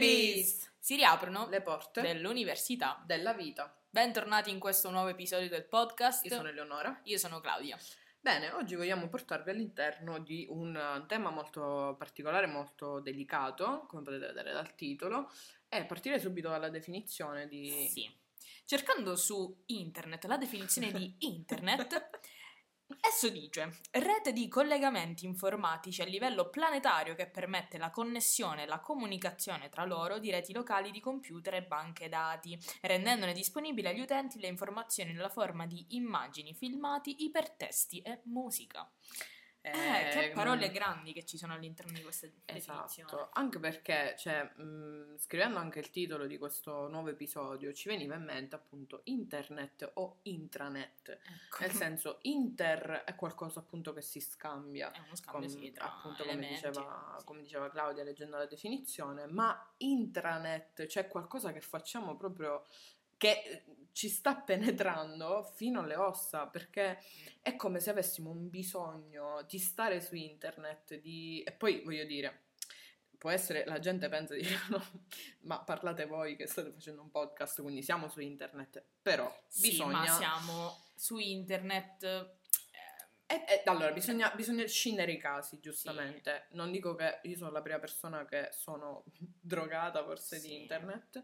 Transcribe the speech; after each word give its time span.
babies! 0.00 0.72
Si 0.78 0.96
riaprono 0.96 1.46
Le 1.50 1.60
porte 1.60 2.00
dell'università. 2.00 3.02
della 3.04 3.34
vita. 3.34 3.74
Bentornati 3.90 4.50
in 4.50 4.58
questo 4.58 4.90
nuovo 4.90 5.08
episodio 5.08 5.48
del 5.50 5.66
podcast. 5.66 6.24
Io 6.24 6.36
sono 6.36 6.48
Eleonora. 6.48 7.00
Io 7.04 7.18
sono 7.18 7.40
Claudia. 7.40 7.78
Bene, 8.18 8.50
oggi 8.52 8.76
vogliamo 8.76 9.08
portarvi 9.08 9.50
all'interno 9.50 10.18
di 10.18 10.46
un 10.48 10.74
eh, 10.74 11.04
tema 11.06 11.30
molto 11.30 11.96
particolare, 11.98 12.46
molto 12.46 13.00
delicato, 13.00 13.84
come 13.88 14.02
potete 14.02 14.26
vedere 14.26 14.52
dal 14.52 14.74
titolo, 14.74 15.30
e 15.68 15.84
partire 15.84 16.18
subito 16.18 16.48
dalla 16.48 16.70
definizione 16.70 17.46
di... 17.46 17.86
Sì. 17.88 18.10
Cercando 18.64 19.16
su 19.16 19.64
internet 19.66 20.24
la 20.24 20.38
definizione 20.38 20.92
di 20.92 21.14
internet, 21.26 22.08
esso 23.02 23.28
dice 23.28 23.80
rete 23.92 24.32
di 24.32 24.48
collegamenti 24.48 25.24
informatici 25.24 26.02
a 26.02 26.04
livello 26.04 26.48
planetario 26.50 27.14
che 27.14 27.26
permette 27.26 27.78
la 27.78 27.90
connessione 27.90 28.62
e 28.62 28.66
la 28.66 28.80
comunicazione 28.80 29.68
tra 29.68 29.84
loro 29.84 30.18
di 30.18 30.30
reti 30.30 30.52
locali 30.52 30.90
di 30.90 31.00
computer 31.00 31.54
e 31.54 31.62
banche 31.62 32.08
dati, 32.08 32.58
rendendone 32.82 33.32
disponibili 33.32 33.88
agli 33.88 34.00
utenti 34.00 34.38
le 34.38 34.48
informazioni 34.48 35.12
nella 35.12 35.28
forma 35.28 35.66
di 35.66 35.84
immagini, 35.90 36.54
filmati, 36.54 37.24
ipertesti 37.24 38.00
e 38.00 38.20
musica. 38.24 38.88
Eh, 39.62 40.08
che 40.10 40.30
parole 40.34 40.70
mm, 40.70 40.72
grandi 40.72 41.12
che 41.12 41.24
ci 41.24 41.36
sono 41.36 41.52
all'interno 41.52 41.92
di 41.92 42.02
questa 42.02 42.26
definizione. 42.26 42.86
Esatto, 42.86 43.28
anche 43.32 43.58
perché, 43.58 44.14
cioè, 44.18 44.42
mh, 44.42 45.18
scrivendo 45.18 45.58
anche 45.58 45.80
il 45.80 45.90
titolo 45.90 46.26
di 46.26 46.38
questo 46.38 46.88
nuovo 46.88 47.10
episodio, 47.10 47.72
ci 47.74 47.88
veniva 47.88 48.14
in 48.14 48.24
mente 48.24 48.54
appunto 48.54 49.02
internet 49.04 49.90
o 49.94 50.20
intranet. 50.22 51.10
Ecco. 51.10 51.58
Nel 51.60 51.72
senso, 51.72 52.18
inter 52.22 53.02
è 53.04 53.14
qualcosa 53.14 53.60
appunto 53.60 53.92
che 53.92 54.00
si 54.00 54.20
scambia. 54.20 54.92
È 54.92 54.98
uno 54.98 55.14
scambio 55.14 55.48
com- 55.48 55.58
sì, 55.58 55.72
appunto 55.76 56.24
come 56.24 56.48
diceva, 56.48 57.22
come 57.24 57.42
diceva 57.42 57.68
Claudia 57.68 58.02
leggendo 58.02 58.38
la 58.38 58.46
definizione, 58.46 59.26
ma 59.26 59.72
intranet, 59.78 60.86
cioè 60.86 61.06
qualcosa 61.06 61.52
che 61.52 61.60
facciamo 61.60 62.16
proprio 62.16 62.64
che 63.20 63.42
eh, 63.44 63.62
ci 63.92 64.08
sta 64.08 64.34
penetrando 64.40 65.44
fino 65.54 65.80
alle 65.80 65.96
ossa, 65.96 66.46
perché 66.46 66.98
è 67.42 67.54
come 67.56 67.80
se 67.80 67.90
avessimo 67.90 68.30
un 68.30 68.48
bisogno 68.48 69.42
di 69.46 69.58
stare 69.58 70.00
su 70.00 70.14
internet, 70.14 70.94
di... 71.00 71.42
e 71.42 71.52
poi 71.52 71.82
voglio 71.84 72.04
dire, 72.04 72.44
può 73.18 73.28
essere, 73.28 73.66
la 73.66 73.78
gente 73.78 74.08
pensa 74.08 74.34
di 74.34 74.46
no, 74.70 74.82
ma 75.40 75.60
parlate 75.62 76.06
voi 76.06 76.34
che 76.36 76.46
state 76.46 76.70
facendo 76.72 77.02
un 77.02 77.10
podcast, 77.10 77.60
quindi 77.60 77.82
siamo 77.82 78.08
su 78.08 78.20
internet, 78.20 78.82
però 79.02 79.30
Sì, 79.48 79.68
bisogna... 79.68 79.98
ma 79.98 80.06
siamo 80.06 80.84
su 80.94 81.18
internet. 81.18 82.02
eh, 82.04 82.38
Eh, 83.26 83.44
eh, 83.46 83.62
allora, 83.66 83.92
bisogna, 83.92 84.30
bisogna 84.34 84.66
scindere 84.66 85.12
i 85.12 85.18
casi, 85.18 85.60
giustamente. 85.60 86.46
Non 86.52 86.70
dico 86.72 86.94
che 86.94 87.20
io 87.24 87.36
sono 87.36 87.50
la 87.50 87.60
prima 87.62 87.78
persona 87.78 88.24
che 88.24 88.48
sono 88.52 89.04
drogata 89.40 90.02
forse 90.04 90.38
Sì. 90.38 90.48
di 90.48 90.60
internet, 90.62 91.22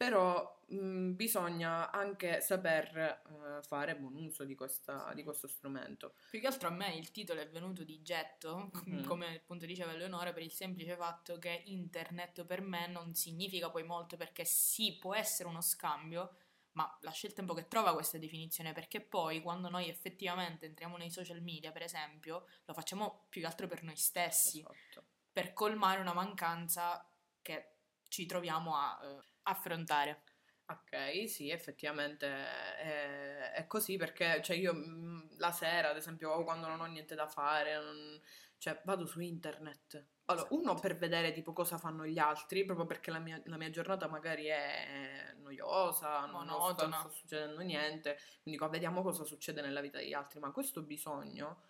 però 0.00 0.58
mh, 0.68 1.10
bisogna 1.10 1.90
anche 1.90 2.40
saper 2.40 2.96
eh, 2.96 3.62
fare 3.64 3.96
buon 3.98 4.14
uso 4.16 4.44
di, 4.44 4.54
questa- 4.54 5.12
di 5.12 5.22
questo 5.22 5.46
strumento. 5.46 6.14
Più 6.30 6.40
che 6.40 6.46
altro 6.46 6.68
a 6.68 6.70
me 6.70 6.94
il 6.94 7.10
titolo 7.10 7.38
è 7.42 7.48
venuto 7.50 7.84
di 7.84 8.00
getto, 8.00 8.70
Mhm. 8.86 9.04
come 9.04 9.36
appunto 9.36 9.66
diceva 9.66 9.92
Eleonora, 9.92 10.32
per 10.32 10.42
il 10.42 10.52
semplice 10.52 10.96
fatto 10.96 11.38
che 11.38 11.64
internet 11.66 12.46
per 12.46 12.62
me 12.62 12.86
non 12.86 13.14
significa 13.14 13.68
poi 13.68 13.82
molto 13.82 14.16
perché 14.16 14.46
sì, 14.46 14.96
può 14.98 15.14
essere 15.14 15.50
uno 15.50 15.60
scambio, 15.60 16.34
ma 16.72 16.96
lascia 17.02 17.26
il 17.26 17.34
tempo 17.34 17.52
che 17.52 17.68
trova 17.68 17.92
questa 17.92 18.16
definizione 18.16 18.72
perché 18.72 19.02
poi 19.02 19.42
quando 19.42 19.68
noi 19.68 19.90
effettivamente 19.90 20.64
entriamo 20.64 20.96
nei 20.96 21.10
social 21.10 21.42
media, 21.42 21.72
per 21.72 21.82
esempio, 21.82 22.46
lo 22.64 22.72
facciamo 22.72 23.26
più 23.28 23.42
che 23.42 23.46
altro 23.46 23.66
per 23.66 23.82
noi 23.82 23.96
stessi, 23.96 24.60
Esatto. 24.60 25.04
per 25.30 25.52
colmare 25.52 26.00
una 26.00 26.14
mancanza 26.14 27.06
che 27.42 27.74
ci 28.10 28.26
troviamo 28.26 28.76
a 28.76 29.00
eh, 29.02 29.24
affrontare. 29.44 30.24
Ok, 30.70 31.28
sì, 31.28 31.50
effettivamente 31.50 32.26
è, 32.28 33.52
è 33.54 33.66
così 33.66 33.96
perché 33.96 34.40
cioè 34.40 34.54
io 34.56 34.72
mh, 34.72 35.36
la 35.38 35.50
sera, 35.50 35.90
ad 35.90 35.96
esempio, 35.96 36.44
quando 36.44 36.68
non 36.68 36.80
ho 36.80 36.84
niente 36.86 37.16
da 37.16 37.26
fare, 37.26 37.74
non- 37.74 38.20
cioè 38.56 38.80
vado 38.84 39.04
su 39.04 39.18
internet. 39.20 40.06
Allora, 40.26 40.46
Esatto. 40.46 40.54
uno 40.54 40.78
per 40.78 40.96
vedere 40.96 41.32
tipo 41.32 41.52
cosa 41.52 41.76
fanno 41.76 42.06
gli 42.06 42.18
altri, 42.18 42.64
proprio 42.64 42.86
perché 42.86 43.10
la 43.10 43.18
mia, 43.18 43.40
la 43.46 43.56
mia 43.56 43.70
giornata 43.70 44.06
magari 44.06 44.44
è 44.46 45.34
noiosa, 45.38 46.26
non 46.26 46.46
non 46.46 46.60
Monotona. 46.60 46.96
sta 46.96 47.08
succedendo 47.10 47.60
niente, 47.62 48.16
quindi 48.42 48.58
qua 48.60 48.68
vediamo 48.68 49.02
cosa 49.02 49.24
succede 49.24 49.60
nella 49.60 49.80
vita 49.80 49.98
degli 49.98 50.12
altri, 50.12 50.38
ma 50.38 50.52
questo 50.52 50.82
bisogno 50.82 51.62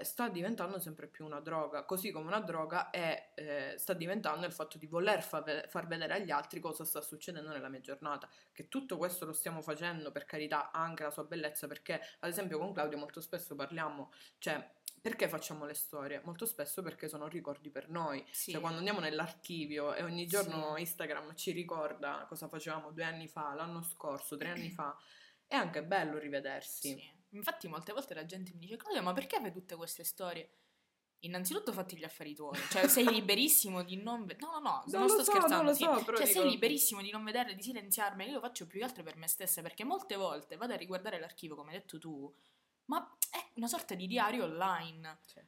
eh, 0.00 0.04
sta 0.04 0.28
diventando 0.28 0.78
sempre 0.78 1.06
più 1.08 1.24
una 1.24 1.40
droga, 1.40 1.84
così 1.84 2.10
come 2.10 2.26
una 2.26 2.40
droga 2.40 2.90
è, 2.90 3.32
eh, 3.34 3.74
sta 3.76 3.92
diventando 3.92 4.46
il 4.46 4.52
fatto 4.52 4.78
di 4.78 4.86
voler 4.86 5.22
fa- 5.22 5.44
far 5.68 5.86
vedere 5.86 6.14
agli 6.14 6.30
altri 6.30 6.60
cosa 6.60 6.84
sta 6.84 7.00
succedendo 7.00 7.50
nella 7.50 7.68
mia 7.68 7.80
giornata 7.80 8.28
che 8.52 8.68
tutto 8.68 8.96
questo 8.96 9.24
lo 9.24 9.32
stiamo 9.32 9.62
facendo 9.62 10.10
per 10.12 10.24
carità 10.24 10.70
ha 10.70 10.80
anche 10.82 11.02
la 11.02 11.10
sua 11.10 11.24
bellezza 11.24 11.66
perché 11.66 12.00
ad 12.20 12.30
esempio 12.30 12.58
con 12.58 12.72
Claudio 12.72 12.98
molto 12.98 13.20
spesso 13.20 13.54
parliamo 13.54 14.12
cioè 14.38 14.72
perché 15.00 15.28
facciamo 15.28 15.66
le 15.66 15.74
storie? 15.74 16.22
Molto 16.24 16.46
spesso 16.46 16.80
perché 16.82 17.08
sono 17.08 17.26
ricordi 17.28 17.68
per 17.70 17.90
noi 17.90 18.24
Sì. 18.30 18.52
cioè 18.52 18.60
quando 18.60 18.78
andiamo 18.78 19.00
nell'archivio 19.00 19.92
e 19.94 20.02
ogni 20.02 20.26
giorno 20.26 20.74
Sì. 20.76 20.80
Instagram 20.80 21.34
ci 21.34 21.50
ricorda 21.52 22.24
cosa 22.28 22.48
facevamo 22.48 22.90
due 22.90 23.04
anni 23.04 23.28
fa, 23.28 23.52
l'anno 23.54 23.82
scorso, 23.82 24.36
tre 24.38 24.48
anni 24.50 24.70
fa 24.70 24.96
è 25.46 25.56
anche 25.56 25.82
bello 25.84 26.16
rivedersi 26.18 26.88
Sì. 26.88 27.13
Infatti 27.36 27.68
molte 27.68 27.92
volte 27.92 28.14
la 28.14 28.24
gente 28.24 28.52
mi 28.52 28.60
dice 28.60 28.76
Claudia 28.76 29.02
ma 29.02 29.12
perché 29.12 29.40
fai 29.40 29.52
tutte 29.52 29.76
queste 29.76 30.04
storie? 30.04 30.50
Innanzitutto 31.24 31.72
fatti 31.72 31.96
gli 31.96 32.04
affari 32.04 32.34
tuoi, 32.34 32.58
cioè 32.70 32.86
sei 32.86 33.06
liberissimo 33.10 33.82
di 33.82 33.96
non 33.96 34.26
vedere, 34.26 34.40
no 34.46 34.58
no 34.58 34.60
no, 34.60 34.82
Non 34.86 35.00
non 35.00 35.08
sto 35.08 35.24
so, 35.24 35.30
scherzando, 35.30 35.62
non 35.64 35.74
sì. 35.74 35.82
so, 35.84 36.04
però 36.04 36.18
cioè 36.18 36.26
dico- 36.26 36.40
sei 36.40 36.50
liberissimo 36.50 37.00
di 37.00 37.10
non 37.10 37.24
vederle, 37.24 37.54
di 37.54 37.62
silenziarmi, 37.62 38.26
io 38.26 38.34
lo 38.34 38.40
faccio 38.40 38.66
più 38.66 38.78
che 38.78 38.84
altro 38.84 39.02
per 39.02 39.16
me 39.16 39.26
stessa 39.26 39.62
perché 39.62 39.84
molte 39.84 40.16
volte 40.16 40.56
vado 40.56 40.74
a 40.74 40.76
riguardare 40.76 41.18
l'archivio 41.18 41.56
come 41.56 41.72
hai 41.72 41.78
detto 41.78 41.98
tu, 41.98 42.30
ma 42.86 43.16
è 43.30 43.42
una 43.54 43.68
sorta 43.68 43.94
di 43.94 44.06
diario 44.06 44.44
online, 44.44 45.18
Sì. 45.24 45.40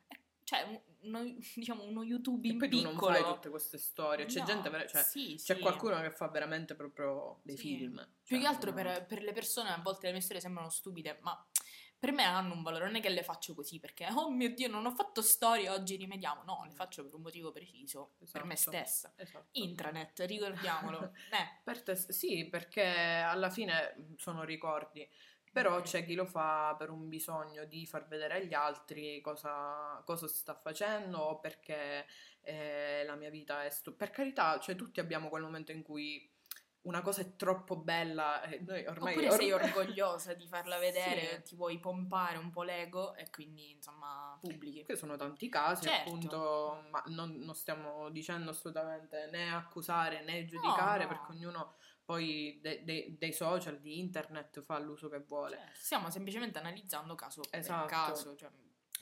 Cioè 0.47 0.63
un- 0.63 0.81
uno, 1.01 1.37
diciamo 1.57 1.83
uno 1.83 2.05
YouTube 2.05 2.47
E 2.49 2.53
in 2.53 2.59
poi 2.59 2.69
tu 2.71 2.81
non 2.81 2.93
piccolo. 2.93 3.13
fai 3.15 3.25
tutte 3.25 3.49
queste 3.51 3.79
storie, 3.79 4.27
c'è 4.27 4.39
No, 4.39 4.45
gente, 4.47 4.71
vera- 4.71 4.87
cioè, 4.87 5.03
sì, 5.03 5.35
c'è 5.35 5.57
sì. 5.57 5.61
qualcuno 5.61 6.01
che 6.01 6.11
fa 6.13 6.29
veramente 6.29 6.75
proprio 6.77 7.41
dei 7.43 7.57
Sì. 7.57 7.77
film. 7.77 7.97
Più 8.25 8.37
Cioè, 8.37 8.39
che 8.41 8.47
altro 8.47 8.71
no. 8.71 8.77
per, 8.77 9.05
per 9.07 9.23
le 9.23 9.33
persone 9.33 9.71
a 9.71 9.81
volte 9.83 10.07
le 10.07 10.13
mie 10.13 10.21
storie 10.23 10.41
sembrano 10.41 10.71
stupide, 10.71 11.19
ma 11.23 11.47
per 12.07 12.15
me 12.15 12.23
hanno 12.23 12.55
un 12.55 12.63
valore, 12.63 12.85
non 12.85 12.95
è 12.95 13.01
che 13.01 13.09
le 13.09 13.25
faccio 13.25 13.53
così 13.53 13.81
perché, 13.81 14.07
oh 14.15 14.31
mio 14.31 14.55
Dio, 14.55 14.69
non 14.69 14.87
ho 14.87 14.93
fatto 14.93 15.23
storie, 15.23 15.69
oggi 15.69 15.97
rimediamo. 15.97 16.45
No, 16.45 16.63
le 16.65 16.73
faccio 16.73 17.03
per 17.03 17.15
un 17.15 17.23
motivo 17.23 17.51
preciso, 17.51 18.13
per 18.31 18.45
me 18.45 18.55
Esatto. 18.55 18.77
stessa. 18.77 19.13
Esatto. 19.17 19.49
Intranet, 19.53 20.21
ricordiamolo. 20.21 21.13
eh, 21.33 21.61
Per 21.65 21.83
te- 21.83 21.97
sì, 21.97 22.49
perché 22.49 22.85
alla 22.85 23.51
fine 23.51 23.95
mh, 23.97 24.15
sono 24.19 24.45
ricordi, 24.45 25.09
però 25.51 25.81
c'è 25.81 26.05
chi 26.05 26.15
lo 26.15 26.27
fa 26.27 26.77
per 26.79 26.91
un 26.91 27.09
bisogno 27.09 27.65
di 27.65 27.87
far 27.87 28.07
vedere 28.07 28.35
agli 28.35 28.55
altri 28.55 29.21
cosa, 29.21 30.01
cosa 30.05 30.29
si 30.29 30.37
sta 30.37 30.55
facendo 30.55 31.19
o 31.19 31.41
perché 31.41 32.07
eh, 32.43 33.03
la 33.05 33.17
mia 33.17 33.31
vita 33.31 33.65
è 33.65 33.71
stu- 33.71 33.97
Per 33.97 34.11
carità, 34.11 34.61
cioè 34.61 34.77
tutti 34.77 35.01
abbiamo 35.01 35.29
quel 35.29 35.43
momento 35.43 35.73
in 35.73 35.83
cui 35.83 36.31
una 36.87 37.03
cosa 37.03 37.21
è 37.23 37.37
troppo 37.37 37.77
bella 37.77 38.43
e 38.43 38.61
noi 38.61 38.87
ormai... 38.87 39.15
Oppure 39.15 39.31
sei 39.33 39.53
orgogliosa 39.53 40.35
di 40.35 40.47
farla 40.47 40.79
vedere, 40.81 41.37
Sì. 41.37 41.43
ti 41.43 41.55
vuoi 41.57 41.79
pompare 41.79 42.39
un 42.39 42.51
po' 42.51 42.63
l'ego 42.63 43.15
e 43.15 43.29
quindi 43.31 43.73
insomma 43.73 44.37
pubblichi. 44.41 44.85
Che 44.85 44.97
sono 44.97 45.17
tanti 45.17 45.49
casi, 45.49 45.85
Certo. 45.87 46.09
appunto, 46.09 46.85
ma 46.91 47.03
non, 47.07 47.37
non 47.39 47.55
stiamo 47.55 48.09
dicendo 48.11 48.51
assolutamente 48.51 49.29
né 49.31 49.53
accusare 49.53 50.23
né 50.23 50.45
giudicare, 50.45 51.03
no. 51.03 51.09
perché 51.09 51.33
ognuno 51.33 51.75
poi 52.05 52.59
de- 52.63 52.85
de- 52.85 53.17
dei 53.19 53.33
social, 53.33 53.81
di 53.81 53.99
internet 53.99 54.61
fa 54.61 54.79
l'uso 54.79 55.09
che 55.09 55.19
vuole. 55.19 55.57
Cioè, 55.57 55.71
stiamo 55.75 56.09
semplicemente 56.11 56.59
analizzando 56.59 57.17
caso 57.17 57.43
Esatto. 57.51 57.81
per 57.87 57.91
caso. 57.91 58.37
Cioè, 58.37 58.49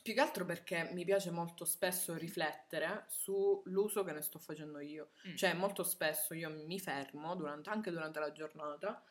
Più 0.05 0.13
che 0.13 0.21
altro 0.21 0.45
perché 0.45 0.91
mi 0.93 1.03
piace 1.03 1.31
molto 1.31 1.65
spesso 1.65 2.15
riflettere 2.15 3.07
sull'uso 3.09 4.05
che 4.05 4.13
ne 4.13 4.21
sto 4.21 4.39
facendo 4.39 4.79
io. 4.81 5.13
mm. 5.29 5.35
Cioè, 5.35 5.55
molto 5.55 5.83
spesso 5.83 6.35
io 6.35 6.51
mi 6.51 6.79
fermo, 6.79 7.35
durante- 7.35 7.71
anche 7.71 7.91
durante 7.91 8.19
la 8.21 8.31
giornata, 8.31 9.03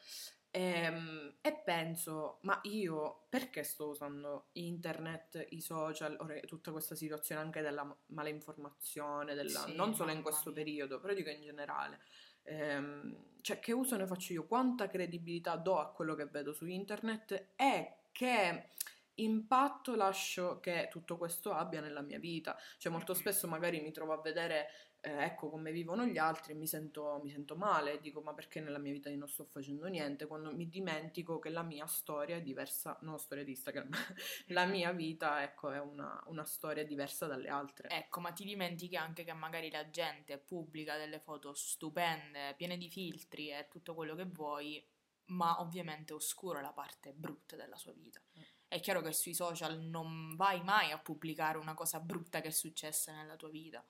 ehm, 0.51 1.37
e, 1.41 1.61
penso, 1.65 2.37
ma 2.41 2.59
io 2.65 3.25
perché 3.27 3.63
sto 3.63 3.87
usando 3.87 4.49
internet, 4.51 5.47
i 5.49 5.61
social, 5.61 6.15
ora, 6.19 6.39
tutta 6.41 6.69
questa 6.71 6.93
situazione 6.93 7.41
anche 7.41 7.61
della 7.61 7.83
ma- 7.83 7.97
malinformazione, 8.09 9.33
della- 9.33 9.61
Sì, 9.65 9.73
non 9.75 9.95
solo 9.95 10.11
in 10.11 10.21
questo 10.21 10.51
mia. 10.51 10.63
periodo, 10.63 10.99
però 10.99 11.11
dico 11.15 11.31
in 11.31 11.41
generale. 11.41 12.01
Ehm, 12.43 13.39
cioè, 13.41 13.57
che 13.59 13.71
uso 13.71 13.97
ne 13.97 14.05
faccio 14.05 14.31
io? 14.33 14.45
Quanta 14.45 14.87
credibilità 14.87 15.55
do 15.55 15.79
a 15.79 15.91
quello 15.91 16.13
che 16.13 16.25
vedo 16.27 16.53
su 16.53 16.67
internet? 16.67 17.47
E 17.55 17.95
che 18.11 18.69
impatto 19.15 19.95
lascio 19.95 20.59
che 20.59 20.87
tutto 20.89 21.17
questo 21.17 21.53
abbia 21.53 21.81
nella 21.81 22.01
mia 22.01 22.19
vita. 22.19 22.57
Cioè 22.77 22.91
molto 22.91 23.13
spesso 23.13 23.47
magari 23.47 23.81
mi 23.81 23.91
trovo 23.91 24.13
a 24.13 24.21
vedere 24.21 24.67
eh, 25.05 25.23
ecco 25.25 25.49
come 25.49 25.73
vivono 25.73 26.05
gli 26.05 26.17
altri 26.17 26.53
e 26.53 26.55
mi 26.55 26.65
sento, 26.65 27.19
mi 27.21 27.29
sento 27.29 27.57
male, 27.57 27.99
dico 27.99 28.21
ma 28.21 28.33
perché 28.33 28.61
nella 28.61 28.77
mia 28.79 28.93
vita 28.93 29.09
io 29.09 29.17
non 29.17 29.27
sto 29.27 29.43
facendo 29.43 29.87
niente, 29.87 30.27
quando 30.27 30.53
mi 30.55 30.69
dimentico 30.69 31.39
che 31.39 31.49
la 31.49 31.61
mia 31.61 31.85
storia 31.87 32.37
è 32.37 32.41
diversa, 32.41 32.97
non 33.01 33.19
storia 33.19 33.43
di 33.43 33.51
Instagram, 33.51 33.89
la 34.47 34.65
mia 34.65 34.93
vita 34.93 35.43
ecco 35.43 35.71
è 35.71 35.79
una, 35.79 36.23
una 36.27 36.45
storia 36.45 36.85
diversa 36.85 37.27
dalle 37.27 37.49
altre. 37.49 37.89
Ecco, 37.89 38.21
ma 38.21 38.31
ti 38.31 38.45
dimentichi 38.45 38.95
anche 38.95 39.25
che 39.25 39.33
magari 39.33 39.69
la 39.69 39.89
gente 39.89 40.37
pubblica 40.37 40.95
delle 40.95 41.19
foto 41.19 41.53
stupende, 41.53 42.53
piene 42.55 42.77
di 42.77 42.89
filtri 42.89 43.49
e 43.49 43.67
tutto 43.69 43.95
quello 43.95 44.15
che 44.15 44.25
vuoi, 44.25 44.81
ma 45.27 45.59
ovviamente 45.61 46.13
oscura 46.13 46.61
la 46.61 46.73
parte 46.73 47.13
brutta 47.13 47.55
della 47.55 47.77
sua 47.77 47.93
vita. 47.93 48.21
Mm. 48.37 48.41
È 48.67 48.79
chiaro 48.79 49.01
che 49.01 49.13
sui 49.13 49.33
social 49.35 49.79
non 49.79 50.35
vai 50.35 50.63
mai 50.63 50.91
a 50.91 50.97
pubblicare 50.99 51.57
una 51.57 51.75
cosa 51.75 51.99
brutta 51.99 52.41
che 52.41 52.47
è 52.47 52.51
successa 52.51 53.11
nella 53.13 53.35
tua 53.35 53.49
vita, 53.49 53.85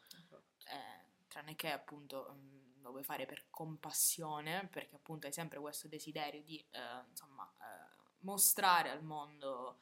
eh, 0.66 1.26
tranne 1.28 1.56
che 1.56 1.72
appunto 1.72 2.34
mm, 2.38 2.82
lo 2.82 2.92
vuoi 2.92 3.04
fare 3.04 3.26
per 3.26 3.46
compassione, 3.50 4.68
perché 4.68 4.96
appunto 4.96 5.26
hai 5.26 5.34
sempre 5.34 5.60
questo 5.60 5.88
desiderio 5.88 6.44
di 6.44 6.60
eh, 6.72 7.04
insomma 7.10 7.50
eh, 7.60 8.02
mostrare 8.20 8.90
al 8.90 9.04
mondo 9.04 9.80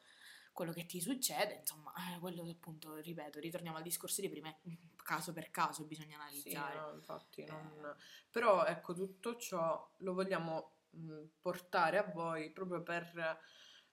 quello 0.54 0.74
che 0.74 0.86
ti 0.86 1.00
succede, 1.02 1.56
insomma, 1.56 1.94
eh, 2.14 2.20
quello 2.20 2.44
che 2.44 2.52
appunto, 2.52 2.96
ripeto, 2.98 3.40
ritorniamo 3.40 3.78
al 3.78 3.84
discorso 3.84 4.22
di 4.22 4.30
prima, 4.30 4.50
è 4.50 4.58
caso 4.98 5.32
per 5.34 5.50
caso 5.50 5.86
bisogna 5.86 6.18
Sì, 6.30 6.54
analizzare. 6.56 6.76
no, 6.80 6.92
infatti 6.94 7.42
Eh. 7.42 7.48
non... 7.50 7.96
Però 8.30 8.66
ecco, 8.66 8.94
tutto 8.94 9.38
ciò 9.38 9.90
lo 9.98 10.14
vogliamo 10.14 10.76
mh, 10.92 11.24
portare 11.42 11.98
a 11.98 12.04
voi 12.14 12.52
proprio 12.52 12.82
per... 12.84 13.40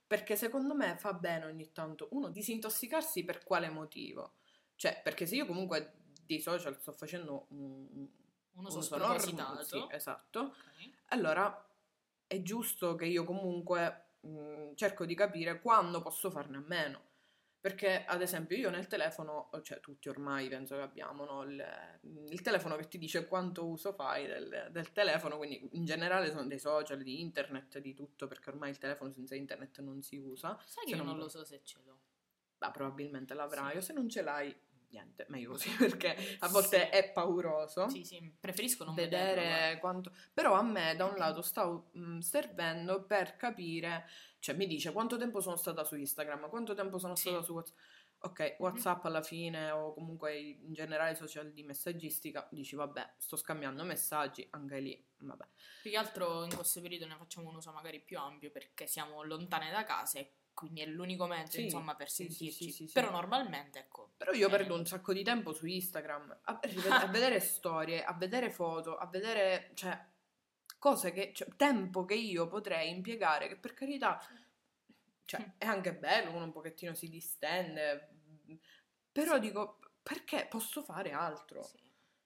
perché 0.07 0.37
secondo 0.37 0.75
me 0.75 0.97
fa 0.99 1.13
bene 1.13 1.47
ogni 1.47 1.73
tanto 1.73 2.09
uno 2.13 2.31
disintossicarsi 2.31 3.25
per 3.25 3.43
quale 3.45 3.69
motivo? 3.69 4.35
Cioè, 4.77 5.01
perché 5.03 5.27
se 5.27 5.37
io 5.37 5.47
comunque 5.47 5.95
dei 6.25 6.41
social 6.41 6.79
sto 6.81 6.93
facendo 6.93 7.47
un, 7.51 8.07
Un 8.55 8.65
uso 8.65 8.81
spropositato. 8.81 9.63
sì, 9.65 9.85
esatto, 9.91 10.41
Ok. 10.41 10.91
allora 11.07 11.67
è 12.27 12.43
giusto 12.43 12.95
che 12.95 13.07
io 13.07 13.25
comunque 13.25 14.11
mh, 14.21 14.75
cerco 14.75 15.05
di 15.07 15.15
capire 15.15 15.61
quando 15.61 16.01
posso 16.03 16.31
farne 16.31 16.59
a 16.59 16.65
meno. 16.67 17.07
Perché, 17.61 18.05
ad 18.05 18.23
esempio, 18.23 18.57
io 18.57 18.71
nel 18.71 18.87
telefono, 18.87 19.51
cioè 19.63 19.81
tutti 19.81 20.09
ormai 20.09 20.49
penso 20.49 20.77
che 20.77 20.83
abbiamo 20.83 21.25
no, 21.25 21.43
il, 21.43 21.61
il 22.31 22.41
telefono 22.41 22.77
che 22.77 22.87
ti 22.87 22.99
dice 22.99 23.27
quanto 23.27 23.67
uso 23.67 23.93
fai 23.93 24.27
del, 24.27 24.69
del 24.71 24.93
telefono, 24.93 25.37
quindi 25.39 25.69
in 25.73 25.85
generale 25.85 26.31
sono 26.31 26.47
dei 26.47 26.61
social, 26.61 27.03
di 27.03 27.21
internet, 27.21 27.79
di 27.81 27.95
tutto, 27.95 28.29
perché 28.29 28.51
ormai 28.51 28.71
il 28.71 28.79
telefono 28.79 29.11
senza 29.11 29.35
internet 29.35 29.81
non 29.81 30.03
si 30.03 30.17
usa. 30.19 30.57
Sai 30.65 30.85
che 30.85 30.91
io 30.91 30.97
non- 30.99 31.07
non 31.07 31.19
lo 31.19 31.29
so 31.29 31.45
se 31.45 31.61
ce 31.65 31.79
l'ho. 31.85 31.99
Ma 32.59 32.71
probabilmente 32.71 33.35
l'avrai, 33.35 33.73
Sì. 33.73 33.77
o 33.77 33.81
se 33.81 33.93
non 33.93 34.09
ce 34.09 34.23
l'hai, 34.23 34.57
niente, 34.91 35.27
meglio 35.29 35.51
così, 35.51 35.69
perché 35.77 36.17
a 36.41 36.49
volte 36.49 36.89
Sì. 36.91 36.97
è 36.99 37.13
pauroso 37.13 37.89
Sì, 37.89 38.05
sì, 38.05 38.33
preferisco 38.39 38.85
non 38.85 38.95
vedere 38.95 39.35
vederlo, 39.43 39.79
quanto... 39.81 40.13
Però 40.33 40.55
a 40.55 40.63
me 40.63 40.95
da 40.97 41.05
un 41.05 41.17
lato 41.17 41.43
sta 41.43 41.67
mh, 41.67 42.19
servendo 42.19 43.05
per 43.05 43.37
capire, 43.37 44.09
cioè 44.39 44.55
mi 44.57 44.67
dice 44.67 44.93
quanto 44.93 45.17
tempo 45.17 45.41
sono 45.41 45.57
stata 45.57 45.85
su 45.85 45.97
Instagram, 45.97 46.49
quanto 46.49 46.75
tempo 46.75 46.99
sono 46.99 47.15
Sì. 47.15 47.29
stata 47.29 47.43
su 47.43 47.53
WhatsApp. 47.55 47.77
Ok, 48.21 48.57
WhatsApp 48.59 49.05
alla 49.05 49.23
fine 49.23 49.71
o 49.71 49.95
comunque 49.95 50.37
in 50.37 50.73
generale 50.73 51.15
social 51.15 51.53
di 51.53 51.63
messaggistica, 51.63 52.49
dici 52.51 52.75
vabbè, 52.75 53.15
sto 53.17 53.37
scambiando 53.37 53.85
messaggi, 53.85 54.45
anche 54.51 54.81
lì, 54.81 55.07
vabbè. 55.19 55.45
Più 55.83 55.91
che 55.93 55.97
altro 55.97 56.43
in 56.43 56.53
questo 56.53 56.81
periodo 56.81 57.07
ne 57.07 57.15
facciamo 57.17 57.49
un 57.49 57.55
uso 57.55 57.71
magari 57.71 58.01
più 58.01 58.19
ampio 58.19 58.51
perché 58.51 58.89
siamo 58.89 59.23
lontane 59.23 59.71
da 59.71 59.85
casa 59.85 60.19
e 60.19 60.33
quindi 60.59 60.81
è 60.81 60.87
l'unico 60.87 61.25
momento 61.27 61.53
Sì, 61.53 61.63
insomma 61.63 61.95
per 61.95 62.11
sì, 62.11 62.25
sì, 62.25 62.33
sentirci. 62.33 62.65
sì, 62.65 62.73
sì, 62.73 62.87
sì. 62.89 62.93
Però 62.93 63.11
normalmente 63.13 63.79
ecco. 63.79 64.11
Però 64.17 64.33
io 64.33 64.49
eh, 64.49 64.51
perdo 64.51 64.75
un 64.75 64.85
sacco 64.85 65.13
di 65.13 65.23
tempo 65.23 65.53
su 65.53 65.67
Instagram 65.67 66.37
a, 66.43 66.59
a 66.61 67.07
vedere 67.07 67.39
storie, 67.39 68.03
a 68.03 68.13
vedere 68.15 68.51
foto, 68.51 68.97
a 68.97 69.07
vedere, 69.07 69.71
cioè, 69.75 70.05
cose 70.81 71.13
che, 71.13 71.33
cioè, 71.33 71.47
tempo 71.57 72.05
che 72.05 72.15
io 72.15 72.49
potrei 72.49 72.91
impiegare, 72.91 73.47
che 73.47 73.57
per 73.57 73.73
carità, 73.75 74.21
cioè, 75.25 75.55
è 75.59 75.67
anche 75.67 75.95
bello, 75.95 76.33
uno 76.33 76.45
un 76.45 76.53
pochettino 76.53 76.93
si 76.95 77.09
distende, 77.09 78.09
però 79.13 79.39
dico, 79.39 79.79
perché 80.03 80.47
posso 80.49 80.83
fare 80.83 81.13
altro? 81.13 81.71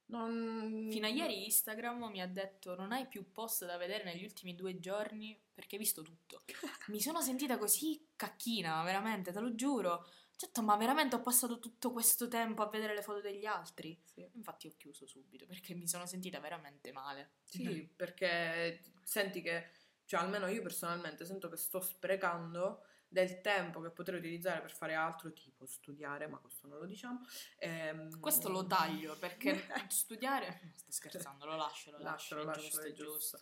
Non... 0.06 0.88
Fino 0.90 1.06
a 1.06 1.08
ieri 1.08 1.44
Instagram 1.44 2.04
mi 2.10 2.20
ha 2.20 2.26
detto 2.26 2.74
non 2.74 2.92
hai 2.92 3.06
più 3.06 3.32
post 3.32 3.64
da 3.64 3.76
vedere 3.76 4.04
negli 4.04 4.24
ultimi 4.24 4.54
due 4.54 4.78
giorni 4.78 5.40
perché 5.54 5.76
hai 5.76 5.82
visto 5.82 6.02
tutto. 6.02 6.44
Mi 6.88 7.00
sono 7.00 7.20
sentita 7.22 7.56
così 7.56 8.08
cacchina, 8.16 8.82
veramente, 8.82 9.32
te 9.32 9.40
lo 9.40 9.54
giuro. 9.54 10.06
Certo, 10.36 10.62
ma 10.62 10.76
veramente 10.76 11.14
ho 11.14 11.20
passato 11.20 11.60
tutto 11.60 11.92
questo 11.92 12.26
tempo 12.26 12.62
a 12.62 12.68
vedere 12.68 12.94
le 12.94 13.02
foto 13.02 13.20
degli 13.20 13.46
altri. 13.46 13.96
Sì. 14.04 14.28
Infatti 14.34 14.66
ho 14.66 14.74
chiuso 14.76 15.06
subito 15.06 15.46
perché 15.46 15.72
mi 15.74 15.86
sono 15.86 16.04
sentita 16.04 16.40
veramente 16.40 16.90
male. 16.90 17.34
Sì, 17.44 17.88
perché 17.94 18.82
senti 19.04 19.40
che, 19.40 19.70
cioè 20.04 20.20
almeno 20.20 20.48
io 20.48 20.60
personalmente 20.62 21.24
sento 21.24 21.48
che 21.48 21.56
sto 21.56 21.80
sprecando 21.80 22.84
del 23.12 23.42
tempo 23.42 23.80
che 23.80 23.90
potrei 23.90 24.18
utilizzare 24.18 24.60
per 24.62 24.72
fare 24.72 24.94
altro, 24.94 25.32
tipo 25.32 25.66
studiare, 25.66 26.26
ma 26.26 26.38
questo 26.38 26.66
non 26.66 26.78
lo 26.78 26.86
diciamo. 26.86 27.20
Ehm, 27.58 28.18
Questo 28.18 28.48
lo 28.48 28.66
taglio 28.66 29.16
perché 29.18 29.54
studiare... 29.88 30.60
No, 30.62 30.70
sto 30.74 30.90
scherzando, 30.92 31.44
lo 31.44 31.56
lascio, 31.56 31.90
lo 31.90 31.98
lascio. 31.98 32.36
Lascialo, 32.36 32.42
è 32.42 32.44
lascialo, 32.46 32.68
giusto, 32.68 32.80
è 32.80 32.88
è 32.88 32.92
giusto. 32.92 33.40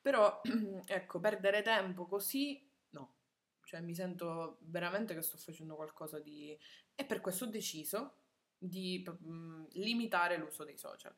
Però, 0.00 0.40
ecco, 0.86 1.20
perdere 1.20 1.62
tempo 1.62 2.06
così, 2.06 2.68
no. 2.90 3.14
Cioè, 3.62 3.80
mi 3.80 3.94
sento 3.94 4.58
veramente 4.62 5.14
che 5.14 5.22
sto 5.22 5.38
facendo 5.38 5.76
qualcosa 5.76 6.18
di... 6.18 6.58
E 6.94 7.04
per 7.04 7.20
questo 7.20 7.44
ho 7.44 7.48
deciso 7.48 8.16
di 8.58 9.04
mm, 9.08 9.66
limitare 9.74 10.36
l'uso 10.36 10.64
dei 10.64 10.76
social. 10.76 11.14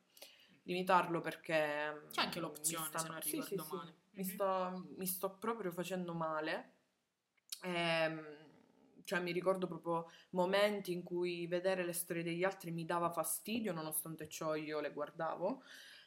Limitarlo 0.64 1.22
perché... 1.22 2.06
C'è 2.10 2.20
anche 2.20 2.38
mm, 2.38 2.42
l'opzione, 2.42 2.90
mi 2.92 2.98
se 3.00 3.08
non 3.08 3.22
sì, 3.22 3.30
ricordo 3.30 3.62
sì, 3.62 3.68
sì. 3.68 3.76
male. 3.76 3.94
Mi, 4.10 4.22
Mhm. 4.22 4.30
sto, 4.30 4.86
mi 4.96 5.06
sto 5.06 5.38
proprio 5.38 5.72
facendo 5.72 6.14
male. 6.14 6.73
Ehm, 7.64 8.22
cioè, 9.04 9.20
mi 9.20 9.32
ricordo 9.32 9.66
proprio 9.66 10.10
momenti 10.30 10.92
in 10.92 11.02
cui 11.02 11.46
vedere 11.46 11.84
le 11.84 11.92
storie 11.92 12.22
degli 12.22 12.44
altri 12.44 12.70
mi 12.70 12.84
dava 12.84 13.10
fastidio, 13.10 13.72
nonostante 13.72 14.28
ciò 14.28 14.54
io 14.54 14.80
le 14.80 14.92
guardavo, 14.92 15.62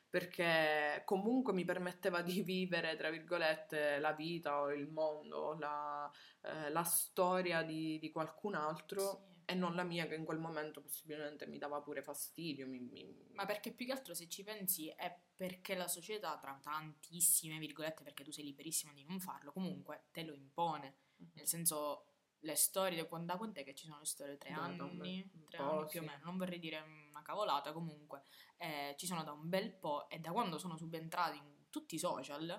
perché 0.09 1.01
comunque 1.05 1.53
mi 1.53 1.65
permetteva 1.65 2.21
di 2.21 2.41
vivere, 2.41 2.95
tra 2.95 3.09
virgolette, 3.09 3.99
la 3.99 4.13
vita 4.13 4.61
o 4.61 4.71
il 4.73 4.87
mondo, 4.87 5.55
la, 5.59 6.09
eh, 6.41 6.69
la 6.71 6.83
storia 6.83 7.61
di, 7.63 7.99
di 7.99 8.11
qualcun 8.11 8.55
altro 8.55 8.99
Sì. 9.45 9.51
e 9.51 9.53
non 9.55 9.75
la 9.75 9.83
mia 9.83 10.07
che 10.07 10.15
in 10.15 10.25
quel 10.25 10.39
momento 10.39 10.81
possibilmente 10.81 11.45
mi 11.47 11.57
dava 11.57 11.81
pure 11.81 12.01
fastidio. 12.01 12.67
mi- 12.67 12.79
mi- 12.79 13.15
Ma 13.33 13.45
perché 13.45 13.71
più 13.71 13.85
che 13.85 13.91
altro 13.91 14.13
se 14.13 14.27
ci 14.27 14.43
pensi 14.43 14.89
è 14.89 15.15
perché 15.35 15.75
la 15.75 15.87
società, 15.87 16.37
tra 16.39 16.57
tantissime 16.61 17.59
virgolette, 17.59 18.03
perché 18.03 18.23
tu 18.23 18.31
sei 18.31 18.45
liberissimo 18.45 18.93
di 18.93 19.03
non 19.05 19.19
farlo, 19.19 19.51
comunque 19.51 20.05
te 20.11 20.23
lo 20.23 20.33
impone. 20.33 20.95
Nel 21.33 21.47
senso, 21.47 22.03
le 22.41 22.55
storie, 22.55 22.97
da 23.01 23.05
quan- 23.07 23.25
da 23.25 23.37
quant'è 23.37 23.63
che 23.63 23.73
ci 23.73 23.85
sono 23.85 23.99
le 23.99 24.05
storie? 24.05 24.37
Tre 24.37 24.49
Da- 24.51 24.55
da 24.55 24.83
anni? 24.85 25.29
un 25.33 25.47
Tre 25.49 25.57
anni 25.57 25.85
più 25.87 25.99
o 25.99 26.03
sì. 26.03 26.07
meno, 26.09 26.23
non 26.25 26.37
vorrei 26.37 26.59
dire 26.59 26.79
una 27.09 27.21
cavolata, 27.21 27.71
comunque 27.73 28.23
eh, 28.57 28.95
ci 28.97 29.05
sono 29.07 29.23
da 29.23 29.31
un 29.31 29.47
bel 29.49 29.71
po' 29.73 30.07
e 30.09 30.19
da 30.19 30.31
quando 30.31 30.57
sono 30.57 30.77
subentrati 30.77 31.37
in 31.37 31.65
tutti 31.69 31.95
i 31.95 31.99
social, 31.99 32.49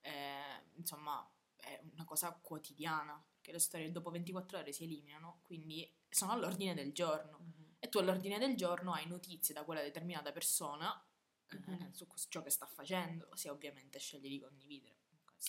eh, 0.00 0.64
insomma, 0.74 1.28
è 1.56 1.80
una 1.92 2.04
cosa 2.04 2.32
quotidiana, 2.32 3.22
perché 3.34 3.52
le 3.52 3.58
storie 3.58 3.90
dopo 3.90 4.10
24 4.10 4.58
ore 4.58 4.72
si 4.72 4.84
eliminano, 4.84 5.40
quindi 5.42 5.90
sono 6.08 6.32
all'ordine 6.32 6.74
del 6.74 6.92
giorno. 6.92 7.38
Mhm. 7.38 7.76
E 7.80 7.88
tu 7.88 7.98
all'ordine 7.98 8.38
del 8.38 8.56
giorno 8.56 8.92
hai 8.92 9.06
notizie 9.06 9.52
da 9.54 9.64
quella 9.64 9.82
determinata 9.82 10.32
persona 10.32 11.04
eh, 11.50 11.56
Mhm. 11.58 11.92
su 11.92 12.06
ciò 12.28 12.42
che 12.42 12.50
sta 12.50 12.66
facendo, 12.66 13.28
se 13.34 13.48
ovviamente 13.50 13.98
scegli 13.98 14.28
di 14.28 14.40
condividere. 14.40 14.96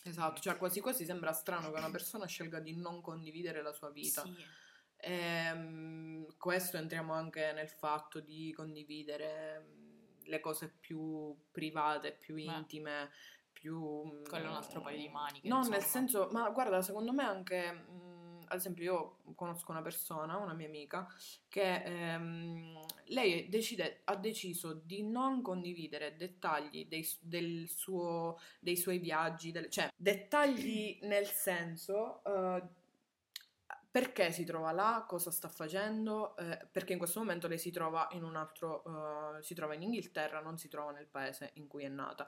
Esatto, 0.04 0.42
cioè 0.42 0.58
quasi 0.58 0.82
quasi 0.82 1.06
sembra 1.06 1.32
strano 1.32 1.72
che 1.72 1.78
una 1.78 1.92
persona 1.92 2.26
scelga 2.26 2.60
di 2.60 2.76
non 2.76 3.02
condividere 3.02 3.62
la 3.62 3.72
sua 3.72 3.90
vita. 3.90 4.22
Sì, 4.22 4.36
Ehm, 4.98 6.36
questo 6.38 6.78
entriamo 6.78 7.14
anche 7.14 7.52
nel 7.54 7.70
fatto 7.70 8.20
di 8.20 8.52
condividere 8.56 9.60
mm, 9.64 10.24
le 10.24 10.40
cose 10.40 10.76
più 10.80 11.36
private, 11.52 12.14
più 12.14 12.36
intime, 12.38 13.12
più... 13.52 14.04
mm, 14.06 14.24
quello 14.24 14.46
è 14.46 14.50
un 14.50 14.56
altro 14.56 14.82
paio 14.82 14.98
di 14.98 15.10
maniche. 15.10 15.48
No, 15.48 15.58
insomma. 15.58 15.76
nel 15.76 15.86
senso, 15.86 16.30
ma 16.32 16.50
guarda, 16.50 16.82
secondo 16.82 17.12
me 17.14 17.24
anche, 17.24 17.72
mm, 17.72 18.15
ad 18.48 18.58
esempio, 18.58 18.84
io 18.84 19.34
conosco 19.36 19.72
una 19.72 19.82
persona, 19.82 20.38
una 20.38 20.54
mia 20.54 20.68
amica, 20.68 21.08
che 21.48 21.84
ehm, 21.84 22.86
lei 23.06 23.50
decide, 23.50 24.02
ha 24.06 24.16
deciso 24.16 24.74
di 24.74 25.04
non 25.04 25.42
condividere 25.42 26.16
dettagli 26.16 26.88
dei, 26.88 27.08
del 27.20 27.68
suo, 27.68 28.40
dei 28.60 28.78
suoi 28.78 29.00
viaggi, 29.00 29.52
delle- 29.52 29.70
cioè 29.70 29.90
dettagli 29.96 31.00
nel 31.04 31.26
senso 31.28 32.24
eh, 32.24 32.64
perché 33.92 34.32
si 34.32 34.44
trova 34.44 34.72
là, 34.72 35.06
cosa 35.08 35.32
sta 35.32 35.48
facendo, 35.48 36.36
eh, 36.36 36.68
perché 36.70 36.92
in 36.92 36.98
questo 36.98 37.20
momento 37.20 37.48
lei 37.48 37.58
si 37.58 37.72
trova 37.72 38.10
in 38.12 38.24
un 38.24 38.36
altro, 38.36 39.38
eh, 39.38 39.42
si 39.44 39.54
trova 39.56 39.74
in 39.74 39.84
Inghilterra, 39.84 40.42
non 40.42 40.58
si 40.58 40.68
trova 40.68 40.92
nel 40.92 41.08
paese 41.08 41.52
in 41.54 41.68
cui 41.68 41.86
è 41.86 41.88
nata. 41.88 42.28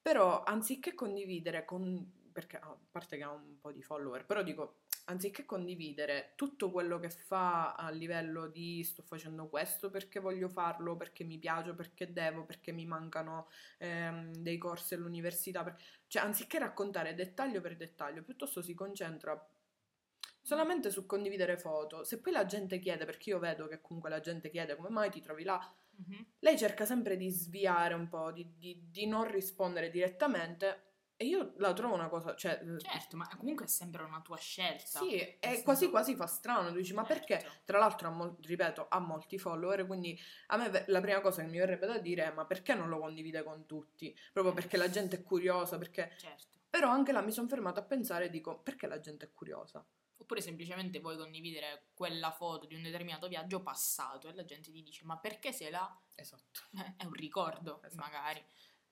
Però 0.00 0.42
anziché 0.44 0.94
condividere 0.94 1.64
con 1.64 2.20
perché 2.32 2.56
a 2.56 2.76
parte 2.90 3.16
che 3.16 3.22
ha 3.22 3.30
un 3.30 3.58
po' 3.60 3.72
di 3.72 3.82
follower, 3.82 4.24
però 4.24 4.42
dico, 4.42 4.80
anziché 5.04 5.44
condividere 5.44 6.32
tutto 6.36 6.70
quello 6.70 6.98
che 6.98 7.10
fa 7.10 7.74
a 7.74 7.90
livello 7.90 8.46
di 8.48 8.82
sto 8.84 9.02
facendo 9.02 9.48
questo 9.48 9.90
perché 9.90 10.20
voglio 10.20 10.48
farlo, 10.48 10.96
perché 10.96 11.24
mi 11.24 11.38
piace, 11.38 11.74
perché 11.74 12.12
devo, 12.12 12.44
perché 12.44 12.72
mi 12.72 12.86
mancano 12.86 13.48
ehm, 13.78 14.32
dei 14.36 14.58
corsi 14.58 14.94
all'università, 14.94 15.62
per... 15.64 15.76
cioè 16.06 16.22
anziché 16.22 16.58
raccontare 16.58 17.14
dettaglio 17.14 17.60
per 17.60 17.76
dettaglio, 17.76 18.22
piuttosto 18.22 18.62
si 18.62 18.74
concentra 18.74 19.36
solamente 20.40 20.90
su 20.90 21.06
condividere 21.06 21.56
foto. 21.58 22.04
Se 22.04 22.20
poi 22.20 22.32
la 22.32 22.44
gente 22.46 22.78
chiede, 22.78 23.04
perché 23.04 23.30
io 23.30 23.38
vedo 23.38 23.66
che 23.68 23.80
comunque 23.80 24.10
la 24.10 24.20
gente 24.20 24.50
chiede 24.50 24.76
come 24.76 24.88
mai 24.90 25.10
ti 25.10 25.20
trovi 25.20 25.44
là, 25.44 25.60
Mhm. 25.98 26.22
lei 26.40 26.58
cerca 26.58 26.84
sempre 26.84 27.16
di 27.16 27.30
sviare 27.30 27.94
un 27.94 28.08
po', 28.08 28.32
di, 28.32 28.56
di- 28.58 28.88
di 28.90 29.06
non 29.06 29.30
rispondere 29.30 29.90
direttamente. 29.90 30.91
E 31.22 31.26
io 31.26 31.52
la 31.58 31.72
trovo 31.72 31.94
una 31.94 32.08
cosa, 32.08 32.34
cioè, 32.34 32.60
Certo, 32.78 33.16
ma 33.16 33.28
comunque 33.36 33.66
è 33.66 33.68
sempre 33.68 34.02
una 34.02 34.20
tua 34.22 34.36
scelta. 34.38 34.98
sì, 34.98 35.16
è 35.18 35.38
senso- 35.40 35.62
quasi 35.62 35.88
quasi 35.88 36.16
fa 36.16 36.26
strano. 36.26 36.70
Tu 36.70 36.78
dici, 36.78 36.92
ma 36.94 37.04
Certo. 37.06 37.26
perché? 37.26 37.60
Tra 37.64 37.78
l'altro, 37.78 38.08
ha 38.08 38.10
mol- 38.10 38.36
ripeto, 38.40 38.88
ha 38.88 38.98
molti 38.98 39.38
follower, 39.38 39.86
quindi 39.86 40.18
a 40.48 40.56
me 40.56 40.84
la 40.88 41.00
prima 41.00 41.20
cosa 41.20 41.42
che 41.42 41.48
mi 41.48 41.58
verrebbe 41.58 41.86
da 41.86 41.98
dire 41.98 42.24
è, 42.24 42.32
ma 42.32 42.44
perché 42.44 42.74
non 42.74 42.88
lo 42.88 42.98
condivide 42.98 43.44
con 43.44 43.66
tutti? 43.66 44.12
Proprio 44.32 44.52
perché 44.52 44.76
la 44.76 44.90
gente 44.90 45.18
è 45.18 45.22
curiosa, 45.22 45.78
perché... 45.78 46.12
Certo. 46.18 46.58
Però 46.68 46.88
anche 46.88 47.12
là 47.12 47.20
mi 47.20 47.30
sono 47.30 47.46
fermata 47.46 47.78
a 47.80 47.84
pensare 47.84 48.24
e 48.24 48.30
dico, 48.30 48.58
perché 48.60 48.88
la 48.88 48.98
gente 48.98 49.26
è 49.26 49.30
curiosa? 49.32 49.86
Oppure 50.16 50.40
semplicemente 50.40 50.98
vuoi 50.98 51.16
condividere 51.16 51.90
quella 51.94 52.32
foto 52.32 52.66
di 52.66 52.74
un 52.74 52.82
determinato 52.82 53.28
viaggio 53.28 53.60
passato 53.62 54.28
e 54.28 54.34
la 54.34 54.44
gente 54.44 54.70
ti 54.72 54.82
dice 54.82 55.04
ma 55.04 55.18
perché 55.18 55.52
sei 55.52 55.70
là? 55.70 55.96
Esatto. 56.16 56.62
Eh, 56.78 56.94
È 56.96 57.04
un 57.04 57.12
ricordo, 57.12 57.80
Esatto. 57.82 58.00
magari. 58.02 58.44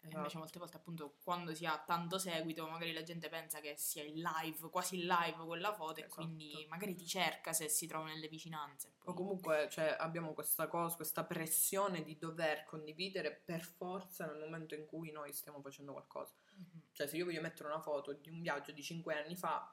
Eh, 0.03 0.07
Invece 0.07 0.19
Esatto. 0.29 0.39
molte 0.39 0.59
volte 0.59 0.77
appunto 0.79 1.17
quando 1.23 1.55
si 1.55 1.67
ha 1.67 1.79
tanto 1.79 2.19
seguito 2.19 2.67
magari 2.67 2.93
la 2.93 3.03
gente 3.03 3.29
pensa 3.29 3.61
che 3.61 3.75
sia 3.77 4.03
in 4.03 4.23
live, 4.23 4.71
quasi 4.71 4.99
in 4.99 5.07
live 5.07 5.45
quella 5.45 5.75
foto 5.75 6.01
e 6.01 6.05
Esatto. 6.05 6.15
quindi 6.25 6.65
magari 6.71 6.95
ti 6.95 7.07
cerca 7.07 7.53
se 7.53 7.69
si 7.69 7.87
trova 7.87 8.07
nelle 8.07 8.27
vicinanze. 8.29 8.95
O 9.01 9.05
Poi- 9.05 9.15
comunque 9.15 9.69
cioè, 9.71 9.95
abbiamo 9.99 10.33
questa 10.33 10.69
cosa, 10.69 10.97
questa 10.97 11.25
pressione 11.25 12.03
di 12.03 12.17
dover 12.17 12.65
condividere 12.65 13.31
per 13.45 13.61
forza 13.63 14.25
nel 14.27 14.39
momento 14.41 14.75
in 14.75 14.87
cui 14.87 15.11
noi 15.13 15.33
stiamo 15.35 15.61
facendo 15.61 15.93
qualcosa. 15.93 16.35
Mhm. 16.55 16.83
Cioè, 16.93 17.07
se 17.07 17.17
io 17.19 17.27
voglio 17.27 17.43
mettere 17.43 17.69
una 17.69 17.81
foto 17.83 18.13
di 18.15 18.31
un 18.31 18.41
viaggio 18.41 18.73
di 18.73 18.83
5 18.83 19.15
anni 19.23 19.37
fa, 19.37 19.71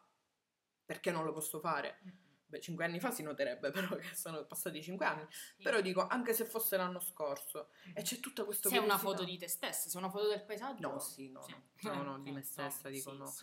perché 0.85 1.09
non 1.11 1.23
lo 1.23 1.31
posso 1.31 1.59
fare? 1.61 1.99
Mhm. 2.03 2.25
Beh, 2.49 2.61
5 2.61 2.85
anni 2.85 2.99
fa 2.99 3.11
si 3.11 3.23
noterebbe 3.23 3.71
però 3.71 3.95
che 3.97 4.15
sono 4.15 4.45
passati 4.45 4.81
5 4.81 5.05
anni. 5.05 5.25
Sì. 5.29 5.63
Però 5.63 5.81
dico, 5.81 6.07
anche 6.07 6.33
se 6.33 6.45
fosse 6.45 6.77
l'anno 6.77 6.99
scorso, 6.99 7.69
e 7.93 8.01
c'è 8.01 8.19
tutta 8.19 8.45
questa 8.45 8.69
se 8.69 8.77
è 8.77 8.79
una 8.79 8.97
foto 8.97 9.23
di 9.23 9.37
te 9.37 9.47
stessa, 9.47 9.89
se 9.89 9.95
è 9.95 10.01
una 10.01 10.09
foto 10.09 10.27
del 10.29 10.43
paesaggio. 10.43 10.87
No, 10.89 10.99
sì, 10.99 11.29
no, 11.29 11.41
sì. 11.43 11.87
no, 11.87 12.03
no, 12.03 12.19
di 12.23 12.31
me 12.31 12.41
stessa, 12.43 12.89
dico 12.89 13.11
sì, 13.11 13.17
no. 13.17 13.33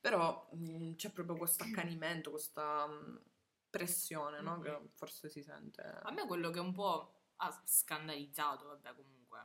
Però 0.00 0.48
mh, 0.52 0.94
c'è 0.94 1.10
proprio 1.10 1.36
questo 1.36 1.62
accanimento, 1.64 2.30
questa 2.30 2.86
mh, 2.86 3.22
pressione, 3.70 4.40
no? 4.40 4.58
Che 4.60 4.90
forse 4.94 5.28
si 5.28 5.42
sente. 5.42 5.82
A 5.82 6.10
me 6.10 6.26
quello 6.26 6.50
che 6.50 6.58
un 6.58 6.72
po' 6.72 7.14
ha 7.36 7.62
scandalizzato, 7.64 8.66
vabbè, 8.66 8.94
comunque, 8.94 9.38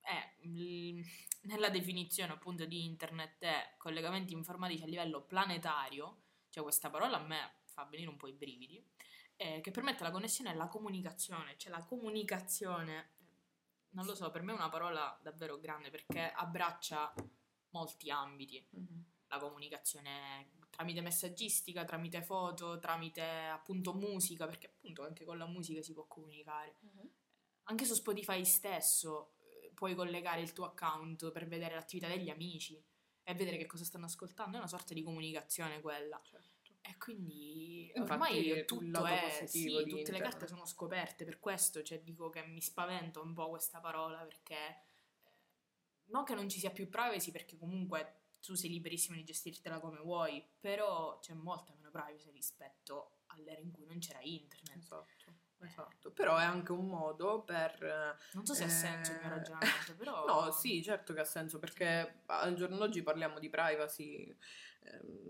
è 0.00 0.34
il- 0.40 1.04
nella 1.42 1.68
definizione 1.68 2.32
appunto 2.32 2.64
di 2.64 2.84
internet 2.84 3.42
è 3.44 3.74
collegamenti 3.76 4.32
informatici 4.32 4.82
a 4.82 4.86
livello 4.86 5.22
planetario, 5.22 6.22
cioè 6.48 6.62
questa 6.62 6.88
parola 6.90 7.18
a 7.18 7.26
me 7.26 7.52
fa 7.78 7.84
venire 7.84 8.08
un 8.10 8.16
po' 8.16 8.26
i 8.26 8.32
brividi, 8.32 8.84
eh, 9.36 9.60
che 9.60 9.70
permette 9.70 10.02
la 10.02 10.10
connessione 10.10 10.50
e 10.50 10.54
la 10.54 10.66
comunicazione, 10.66 11.56
cioè 11.56 11.70
la 11.70 11.84
comunicazione, 11.84 13.10
non 13.90 14.04
lo 14.04 14.14
so, 14.16 14.30
per 14.30 14.42
me 14.42 14.52
è 14.52 14.56
una 14.56 14.68
parola 14.68 15.16
davvero 15.22 15.58
grande 15.60 15.90
perché 15.90 16.30
abbraccia 16.32 17.14
molti 17.70 18.10
ambiti 18.10 18.66
Mhm. 18.70 19.04
la 19.28 19.38
comunicazione 19.38 20.50
tramite 20.70 21.00
messaggistica, 21.02 21.84
tramite 21.84 22.22
foto, 22.22 22.78
tramite 22.78 23.22
appunto 23.22 23.94
musica, 23.94 24.46
perché 24.46 24.66
appunto 24.66 25.04
anche 25.04 25.24
con 25.24 25.38
la 25.38 25.46
musica 25.46 25.82
si 25.82 25.92
può 25.92 26.06
comunicare. 26.06 26.76
Anche 27.64 27.84
su 27.84 27.94
Spotify 27.94 28.44
stesso 28.44 29.34
eh, 29.40 29.70
puoi 29.74 29.94
collegare 29.94 30.40
il 30.40 30.52
tuo 30.52 30.64
account 30.64 31.30
per 31.30 31.46
vedere 31.46 31.74
l'attività 31.74 32.08
degli 32.08 32.30
amici 32.30 32.82
e 33.22 33.34
vedere 33.34 33.58
che 33.58 33.66
cosa 33.66 33.84
stanno 33.84 34.06
ascoltando, 34.06 34.56
è 34.56 34.60
una 34.60 34.68
sorta 34.68 34.94
di 34.94 35.02
comunicazione 35.02 35.80
quella. 35.82 36.18
Certo. 36.24 36.56
E 36.80 36.96
quindi 36.96 37.90
Infatti, 37.94 38.12
ormai 38.12 38.46
il 38.46 38.64
tutto 38.64 39.04
è, 39.04 39.20
positivo 39.40 39.80
sì, 39.80 39.86
tutte 39.88 40.12
le 40.12 40.20
carte 40.20 40.46
sono 40.46 40.64
scoperte, 40.64 41.24
per 41.24 41.38
questo 41.38 41.82
cioè, 41.82 42.00
dico 42.00 42.30
che 42.30 42.42
mi 42.46 42.60
spaventa 42.62 43.20
un 43.20 43.34
po' 43.34 43.50
questa 43.50 43.78
parola 43.80 44.18
perché 44.24 44.54
eh, 44.56 45.30
non 46.06 46.24
che 46.24 46.34
non 46.34 46.48
ci 46.48 46.58
sia 46.58 46.70
più 46.70 46.88
privacy 46.88 47.30
perché 47.30 47.58
comunque 47.58 48.22
tu 48.40 48.54
sei 48.54 48.70
liberissimo 48.70 49.16
di 49.16 49.24
gestirtela 49.24 49.80
come 49.80 49.98
vuoi, 49.98 50.42
però 50.60 51.18
c'è 51.18 51.34
molta 51.34 51.74
meno 51.74 51.90
privacy 51.90 52.30
rispetto 52.30 53.18
all'era 53.26 53.60
in 53.60 53.70
cui 53.72 53.84
non 53.84 53.98
c'era 53.98 54.20
internet. 54.22 54.76
Esatto, 54.78 55.32
esatto. 55.60 56.10
Però 56.12 56.36
è 56.38 56.44
anche 56.44 56.72
un 56.72 56.86
modo 56.86 57.42
per... 57.42 57.82
eh, 57.82 58.16
Non 58.32 58.46
so 58.46 58.54
se 58.54 58.64
ha 58.64 58.68
senso 58.68 59.10
il 59.12 59.18
mio 59.18 59.26
Eh, 59.26 59.30
ragionamento, 59.30 59.94
però... 59.98 60.24
No, 60.24 60.50
sì, 60.52 60.82
certo 60.82 61.12
che 61.12 61.20
ha 61.20 61.24
senso, 61.24 61.58
perché 61.58 62.22
al 62.26 62.54
giorno 62.54 62.76
d'oggi 62.76 63.02
parliamo 63.02 63.38
di 63.38 63.50
privacy, 63.50 64.34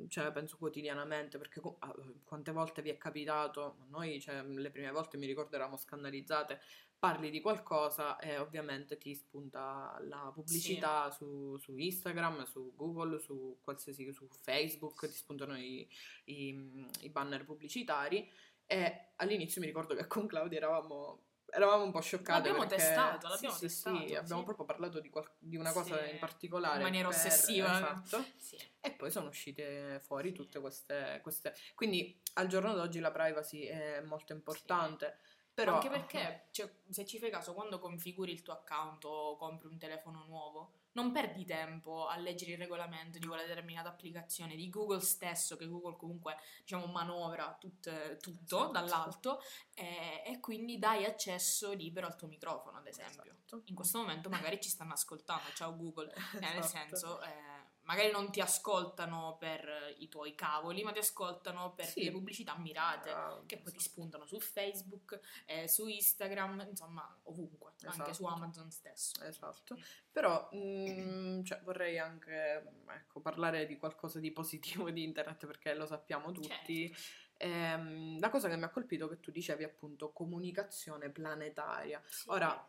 cioè 0.09 0.33
penso 0.33 0.57
quotidianamente, 0.57 1.39
perché 1.39 1.61
ah, 1.81 1.95
quante 2.25 2.53
volte 2.53 2.83
vi 2.83 2.91
è 2.91 2.97
capitato, 2.97 3.79
noi 3.89 4.21
cioè, 4.21 4.43
le 4.43 4.71
prime 4.71 4.91
volte 4.91 5.17
mi 5.17 5.27
ricordo 5.27 5.57
eravamo 5.57 5.77
scandalizzate, 5.77 6.61
parli 6.99 7.31
di 7.31 7.41
qualcosa 7.41 8.19
e 8.19 8.39
ovviamente 8.39 8.99
ti 8.99 9.15
spunta 9.15 9.97
la 10.03 10.31
pubblicità 10.35 11.11
su, 11.11 11.57
su 11.59 11.77
Instagram, 11.77 12.45
su 12.45 12.75
Google, 12.75 13.21
su 13.21 13.59
qualsiasi, 13.63 14.13
su 14.13 14.27
Facebook, 14.29 15.07
ti 15.07 15.15
spuntano 15.15 15.57
i, 15.57 15.89
i- 16.25 16.87
i 17.03 17.11
banner 17.11 17.45
pubblicitari. 17.45 18.29
E 18.67 19.13
all'inizio 19.17 19.61
mi 19.61 19.67
ricordo 19.69 19.95
che 19.95 20.07
con 20.07 20.27
Claudia 20.27 20.59
eravamo... 20.59 21.27
Eravamo 21.51 21.85
un 21.85 21.91
po' 21.93 22.01
scioccate 22.01 22.49
L'abbiamo 22.49 22.67
perché- 22.69 22.77
testato, 22.85 23.29
l'abbiamo 23.29 23.55
sì, 23.55 23.61
testato, 23.61 23.97
Sì, 24.07 24.15
abbiamo 24.15 24.41
sì. 24.41 24.45
proprio 24.45 24.67
parlato 24.67 25.01
di, 25.01 25.09
qual- 25.09 25.31
di 25.39 25.57
una 25.57 25.73
cosa 25.73 26.05
Sì, 26.05 26.11
in 26.13 26.19
particolare. 26.19 26.77
in 26.77 26.83
maniera 26.83 27.09
per- 27.09 27.17
ossessiva. 27.17 27.75
Esatto. 27.77 28.25
Sì. 28.37 28.57
E 28.81 28.91
poi 28.93 29.11
sono 29.11 29.29
uscite 29.29 30.01
fuori 30.05 30.33
tutte 30.33 30.61
queste, 30.61 31.21
queste... 31.23 31.55
Quindi 31.75 32.21
al 32.35 32.49
giorno 32.49 32.75
d'oggi 32.75 33.01
la 33.01 33.11
privacy 33.11 33.63
è 33.63 34.01
molto 34.03 34.33
importante. 34.35 35.19
Però... 35.55 35.75
Anche 35.75 35.89
perché, 35.89 36.47
cioè, 36.53 36.71
se 36.89 37.05
ci 37.05 37.19
fai 37.19 37.31
caso, 37.31 37.53
quando 37.55 37.79
configuri 37.81 38.31
il 38.31 38.43
tuo 38.43 38.53
account 38.53 39.05
o 39.07 39.37
compri 39.37 39.67
un 39.69 39.79
telefono 39.79 40.25
nuovo, 40.29 40.73
non 40.99 41.13
perdi 41.13 41.45
tempo 41.45 42.09
a 42.09 42.17
leggere 42.17 42.53
il 42.53 42.59
regolamento 42.59 43.19
di 43.19 43.27
quella 43.27 43.45
determinata 43.45 43.89
applicazione, 43.89 44.57
di 44.57 44.69
Google 44.69 45.01
stesso, 45.01 45.57
che 45.57 45.69
Google 45.69 45.97
comunque, 45.97 46.37
diciamo, 46.61 46.87
manovra 46.87 47.57
tut- 47.59 48.17
tutto 48.17 48.57
Esatto. 48.57 48.73
dall'alto, 48.73 49.41
e, 49.75 50.23
e 50.27 50.41
quindi 50.41 50.79
dai 50.79 51.05
accesso 51.05 51.73
libero 51.73 52.07
al 52.07 52.17
tuo 52.17 52.27
microfono, 52.27 52.79
ad 52.79 52.87
esempio. 52.89 53.23
Esatto. 53.23 53.63
In 53.67 53.77
questo 53.77 53.99
momento 53.99 54.29
magari 54.29 54.61
ci 54.61 54.69
stanno 54.69 54.93
ascoltando, 54.93 55.53
ciao 55.55 55.77
Google, 55.77 56.13
eh, 56.13 56.39
nel 56.41 56.59
Esatto. 56.59 56.97
senso... 56.97 57.21
eh, 57.23 57.58
magari 57.89 58.11
non 58.11 58.31
ti 58.31 58.41
ascoltano 58.41 59.37
per 59.39 59.95
i 59.99 60.09
tuoi 60.09 60.35
cavoli, 60.35 60.83
ma 60.83 60.93
ti 60.93 60.99
ascoltano 60.99 61.73
per 61.73 61.87
Sì. 61.87 62.05
le 62.05 62.11
pubblicità 62.11 62.55
mirate 62.59 63.11
Ah, 63.11 63.43
che 63.47 63.57
poi 63.57 63.73
ti 63.73 63.79
esatto. 63.79 63.93
spuntano 63.93 64.27
su 64.27 64.39
Facebook, 64.41 65.19
eh, 65.47 65.67
su 65.69 65.87
Instagram, 65.89 66.67
insomma 66.69 67.19
ovunque, 67.25 67.73
anche 67.85 68.13
su 68.13 68.25
Esatto. 68.25 68.27
Amazon 68.27 68.71
stesso. 68.71 69.23
Esatto. 69.25 69.79
Però 70.13 70.51
mm, 70.55 71.43
cioè, 71.45 71.61
vorrei 71.63 71.99
anche 71.99 72.63
ecco, 72.91 73.21
parlare 73.21 73.65
di 73.65 73.79
qualcosa 73.79 74.21
di 74.21 74.33
positivo 74.33 74.91
di 74.91 75.03
internet 75.03 75.47
perché 75.47 75.73
lo 75.75 75.87
sappiamo 75.87 76.31
tutti. 76.31 76.93
Certo. 76.95 77.27
Ehm, 77.39 78.19
la 78.21 78.29
cosa 78.29 78.49
che 78.49 78.57
mi 78.57 78.65
ha 78.65 78.69
colpito 78.71 79.07
è 79.07 79.09
che 79.09 79.21
tu 79.21 79.31
dicevi 79.31 79.65
appunto 79.65 80.13
comunicazione 80.13 81.09
planetaria. 81.09 82.03
Sì. 82.07 82.29
Ora, 82.29 82.69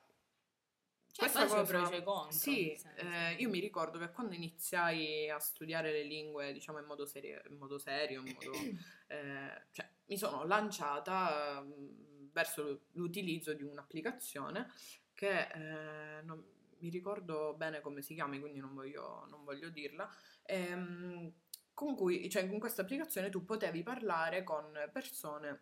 Cioè, 1.12 1.30
questa 1.30 1.46
cosa- 1.48 1.64
pro 1.64 1.92
e 1.92 2.04
contro. 2.04 2.32
Sì, 2.32 2.72
eh, 2.96 3.34
io 3.34 3.50
mi 3.50 3.60
ricordo 3.60 3.98
che 3.98 4.12
quando 4.12 4.36
iniziai 4.36 5.30
a 5.30 5.40
studiare 5.40 5.92
le 5.92 6.04
lingue, 6.04 6.54
diciamo 6.54 6.80
in 6.80 6.86
modo 6.86 7.06
serio, 7.06 7.42
in 7.50 7.58
modo, 7.58 7.78
serio, 7.80 8.22
in 8.24 8.34
modo, 8.34 8.52
eh, 9.08 9.64
cioè, 9.72 9.90
mi 10.06 10.18
sono 10.18 10.46
lanciata 10.46 11.60
ehm, 11.60 12.30
verso 12.32 12.86
l'utilizzo 12.92 13.54
di 13.54 13.64
un'applicazione 13.64 14.72
che 15.14 15.48
eh, 15.48 16.22
non 16.22 16.44
mi 16.80 16.90
ricordo 16.90 17.54
bene 17.56 17.82
come 17.82 18.02
si 18.02 18.14
chiami, 18.14 18.40
quindi 18.40 18.60
non 18.60 18.74
voglio, 18.74 19.26
non 19.30 19.44
voglio 19.44 19.70
dirla. 19.70 20.10
ehm, 20.44 21.34
con 21.74 21.96
cui, 21.96 22.30
cioè, 22.30 22.48
con 22.50 22.60
questa 22.60 22.82
applicazione 22.82 23.30
tu 23.30 23.46
potevi 23.46 23.84
parlare 23.84 24.44
con 24.44 24.72
persone 24.92 25.62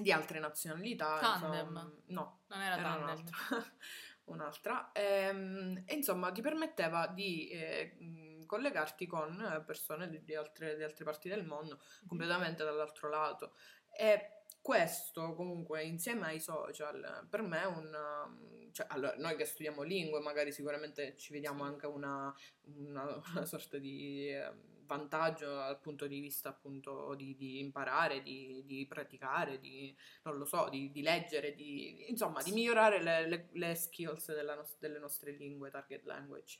di 0.00 0.12
altre 0.12 0.38
nazionalità. 0.38 1.18
Tandem. 1.18 1.50
insomma, 1.58 1.92
no, 2.06 2.40
non 2.46 2.60
era, 2.60 2.78
era 2.78 2.82
tandem. 2.82 3.24
Un'altra. 4.30 4.90
un'altra. 4.92 4.92
Ehm, 4.92 5.82
E, 5.86 5.94
insomma, 5.94 6.30
ti 6.32 6.40
permetteva 6.40 7.06
di 7.06 7.48
eh, 7.48 7.96
collegarti 8.46 9.06
con 9.06 9.40
eh, 9.40 9.62
persone 9.64 10.08
di, 10.08 10.34
altre, 10.34 10.76
di 10.76 10.82
altre 10.82 11.04
parti 11.04 11.28
del 11.28 11.44
mondo, 11.44 11.80
completamente 12.06 12.64
dall'altro 12.64 13.08
lato. 13.08 13.54
E 13.92 14.44
questo, 14.60 15.34
comunque, 15.34 15.82
insieme 15.82 16.26
ai 16.26 16.40
social, 16.40 17.26
per 17.28 17.42
me 17.42 17.62
è 17.62 17.66
un... 17.66 18.68
Cioè, 18.72 18.86
allora, 18.90 19.14
noi 19.16 19.34
che 19.36 19.44
studiamo 19.44 19.82
lingue, 19.82 20.20
magari 20.20 20.52
sicuramente 20.52 21.16
ci 21.16 21.32
vediamo 21.32 21.64
anche 21.64 21.86
una, 21.86 22.32
una, 22.76 23.20
una 23.32 23.44
sorta 23.44 23.78
di... 23.78 24.30
vantaggio 24.90 25.54
dal 25.54 25.78
punto 25.78 26.08
di 26.08 26.18
vista 26.18 26.48
appunto 26.48 27.14
di, 27.14 27.36
di 27.36 27.60
imparare, 27.60 28.22
di, 28.22 28.64
di, 28.66 28.86
praticare, 28.86 29.60
di, 29.60 29.96
non 30.24 30.36
lo 30.36 30.44
so, 30.44 30.68
di, 30.68 30.90
di 30.90 31.00
leggere, 31.00 31.54
di, 31.54 32.10
insomma, 32.10 32.42
di 32.42 32.50
migliorare 32.50 33.00
le, 33.00 33.28
le, 33.28 33.48
le 33.52 33.74
skills 33.76 34.28
no- 34.28 34.66
delle 34.78 34.98
nostre 34.98 35.30
lingue, 35.30 35.70
target 35.70 36.04
language. 36.04 36.58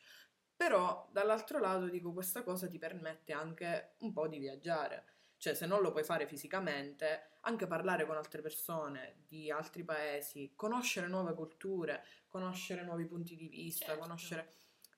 Però 0.55 1.09
dall'altro 1.11 1.59
lato 1.59 1.89
dico 1.89 2.13
questa 2.13 2.45
cosa 2.45 2.69
ti 2.69 2.79
permette 2.79 3.33
anche 3.33 3.95
un 4.01 4.13
po' 4.13 4.29
di 4.29 4.39
viaggiare. 4.39 5.07
Cioè, 5.37 5.55
se 5.55 5.67
non 5.67 5.81
lo 5.81 5.91
puoi 5.91 6.05
fare 6.05 6.27
fisicamente, 6.27 7.39
anche 7.41 7.67
parlare 7.67 8.07
con 8.07 8.17
altre 8.17 8.43
persone 8.43 9.25
di 9.27 9.51
altri 9.51 9.83
paesi, 9.85 10.53
conoscere 10.55 11.09
nuove 11.09 11.35
culture, 11.35 12.05
conoscere 12.29 12.85
nuovi 12.85 13.07
punti 13.07 13.35
di 13.35 13.49
vista, 13.49 13.87
Certo. 13.87 14.01
conoscere... 14.01 14.53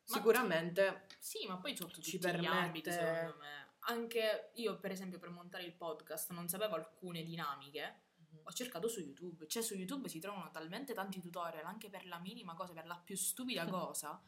Sicuramente 0.04 1.06
Sì, 1.18 1.46
ma 1.46 1.58
poi 1.58 1.76
sotto 1.76 2.00
Ci 2.00 2.18
gli 2.18 2.26
ambiti, 2.26 2.88
permette- 2.90 2.92
secondo 2.92 3.36
me. 3.38 3.70
Anche 3.84 4.50
io, 4.54 4.78
per 4.78 4.90
esempio, 4.92 5.18
per 5.18 5.30
montare 5.30 5.64
il 5.64 5.72
podcast 5.74 6.30
non 6.32 6.48
sapevo 6.48 6.74
alcune 6.76 7.22
dinamiche. 7.24 8.02
Ho 8.44 8.52
cercato 8.52 8.88
su 8.88 9.00
YouTube. 9.00 9.46
Cioè, 9.48 9.62
su 9.62 9.74
YouTube 9.74 10.08
si 10.08 10.18
trovano 10.20 10.50
talmente 10.50 10.94
tanti 10.94 11.20
tutorial, 11.20 11.64
anche 11.64 11.88
per 11.90 12.06
la 12.06 12.18
minima 12.18 12.54
cosa, 12.54 12.72
per 12.72 12.86
la 12.86 12.96
più 12.96 13.16
stupida 13.16 13.64
cosa. 13.66 14.20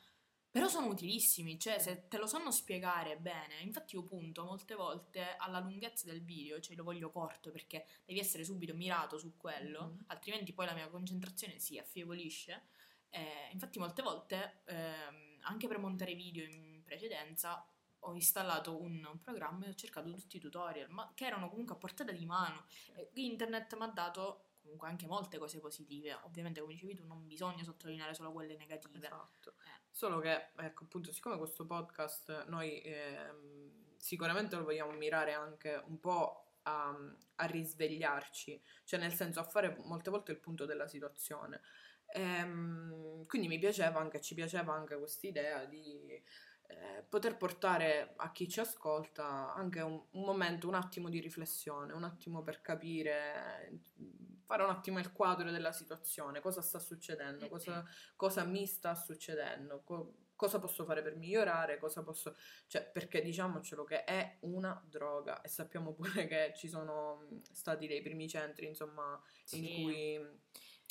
Però 0.51 0.69
sono 0.69 0.87
utilissimi, 0.87 1.59
cioè 1.59 1.81
se 1.81 2.07
te 2.07 2.17
lo 2.17 2.29
sanno 2.29 2.53
spiegare 2.53 3.17
bene, 3.17 3.59
infatti 3.63 3.97
io 3.97 4.05
punto 4.05 4.45
molte 4.45 4.77
volte 4.77 5.35
alla 5.37 5.59
lunghezza 5.59 6.07
del 6.07 6.23
video, 6.23 6.61
cioè 6.61 6.77
lo 6.77 6.85
voglio 6.85 7.11
corto 7.11 7.51
perché 7.51 7.85
devi 8.05 8.21
essere 8.21 8.45
subito 8.45 8.73
mirato 8.73 9.19
su 9.19 9.37
quello, 9.37 9.83
Mhm. 9.87 10.05
altrimenti 10.07 10.53
poi 10.53 10.67
la 10.67 10.75
mia 10.75 10.89
concentrazione 10.89 11.59
si 11.59 11.77
affievolisce. 11.77 12.67
Eh, 13.09 13.49
infatti 13.53 13.81
molte 13.81 14.03
volte, 14.03 14.63
ehm, 14.67 15.34
anche 15.45 15.69
per 15.69 15.79
montare 15.79 16.15
video 16.15 16.45
in 16.45 16.83
precedenza, 16.85 17.67
ho 18.07 18.15
installato 18.15 18.81
un, 18.81 19.05
un 19.11 19.21
programma 19.21 19.65
e 19.65 19.71
ho 19.71 19.75
cercato 19.75 20.11
tutti 20.13 20.37
i 20.37 20.41
tutorial, 20.41 20.91
ma 20.91 21.11
che 21.15 21.27
erano 21.27 21.49
comunque 21.49 21.75
a 21.75 21.79
portata 21.79 22.13
di 22.13 22.27
mano. 22.27 22.67
E 22.95 23.11
internet 23.15 23.75
mi 23.77 23.85
ha 23.85 23.89
dato 23.89 24.51
comunque 24.61 24.89
anche 24.89 25.07
molte 25.07 25.39
cose 25.39 25.61
positive. 25.61 26.19
Ovviamente, 26.25 26.61
come 26.61 26.73
dicevi 26.73 26.95
tu, 26.95 27.07
non 27.07 27.27
bisogna 27.27 27.63
sottolineare 27.63 28.15
solo 28.15 28.33
quelle 28.33 28.57
negative. 28.57 28.99
Esatto. 28.99 29.55
Eh. 29.65 29.83
Solo 29.91 30.19
che, 30.21 30.51
ecco, 30.57 30.85
appunto, 30.85 31.13
siccome 31.13 31.37
questo 31.39 31.67
podcast 31.67 32.47
noi 32.47 32.81
ehm, 32.83 33.97
sicuramente 33.97 34.57
lo 34.57 34.65
vogliamo 34.65 34.93
mirare 34.93 35.33
anche 35.33 35.83
un 35.87 35.99
po' 36.01 36.45
a, 36.63 36.95
a 37.37 37.45
risvegliarci, 37.47 38.63
cioè 38.85 39.01
nel 39.01 39.13
senso 39.13 39.41
a 39.41 39.45
fare 39.45 39.77
molte 39.85 40.11
volte 40.11 40.33
il 40.33 40.39
punto 40.39 40.65
della 40.65 40.89
situazione. 40.89 41.61
Ehm, 42.17 43.27
quindi 43.27 43.49
mi 43.49 43.59
piaceva 43.59 43.99
anche, 44.01 44.21
ci 44.21 44.35
piaceva 44.35 44.73
anche 44.75 44.97
questa 44.97 45.27
idea 45.27 45.65
di 45.65 46.23
eh, 46.67 47.05
poter 47.09 47.37
portare 47.37 48.15
a 48.17 48.31
chi 48.31 48.49
ci 48.49 48.61
ascolta 48.61 49.53
anche 49.55 49.81
un, 49.81 50.01
un 50.13 50.23
momento, 50.25 50.69
un 50.69 50.75
attimo 50.75 51.09
di 51.09 51.21
riflessione, 51.21 51.93
un 51.93 52.05
attimo 52.05 52.43
per 52.43 52.61
capire, 52.61 53.81
fare 54.45 54.63
un 54.63 54.71
attimo 54.71 54.99
il 55.01 55.13
quadro 55.13 55.51
della 55.51 55.73
situazione, 55.73 56.41
cosa 56.41 56.63
sta 56.63 56.79
succedendo, 56.79 57.49
cosa, 57.49 57.85
cosa 58.17 58.45
mi 58.45 58.67
sta 58.67 58.95
succedendo, 58.95 59.83
co- 59.83 60.15
cosa 60.37 60.59
posso 60.61 60.85
fare 60.85 61.03
per 61.03 61.17
migliorare, 61.17 61.79
cosa 61.79 62.03
posso... 62.05 62.37
cioè 62.69 62.85
perché 62.93 63.23
diciamocelo 63.23 63.85
che 63.85 64.05
è 64.05 64.39
una 64.41 64.81
droga 64.89 65.41
e 65.41 65.49
sappiamo 65.49 65.93
pure 65.95 66.27
che 66.29 66.53
ci 66.55 66.69
sono 66.69 67.27
mh, 67.29 67.43
stati 67.53 67.87
dei 67.89 68.03
primi 68.03 68.29
centri, 68.29 68.67
insomma, 68.67 69.21
in 69.51 69.59
Sì. 69.61 69.75
cui... 69.75 70.43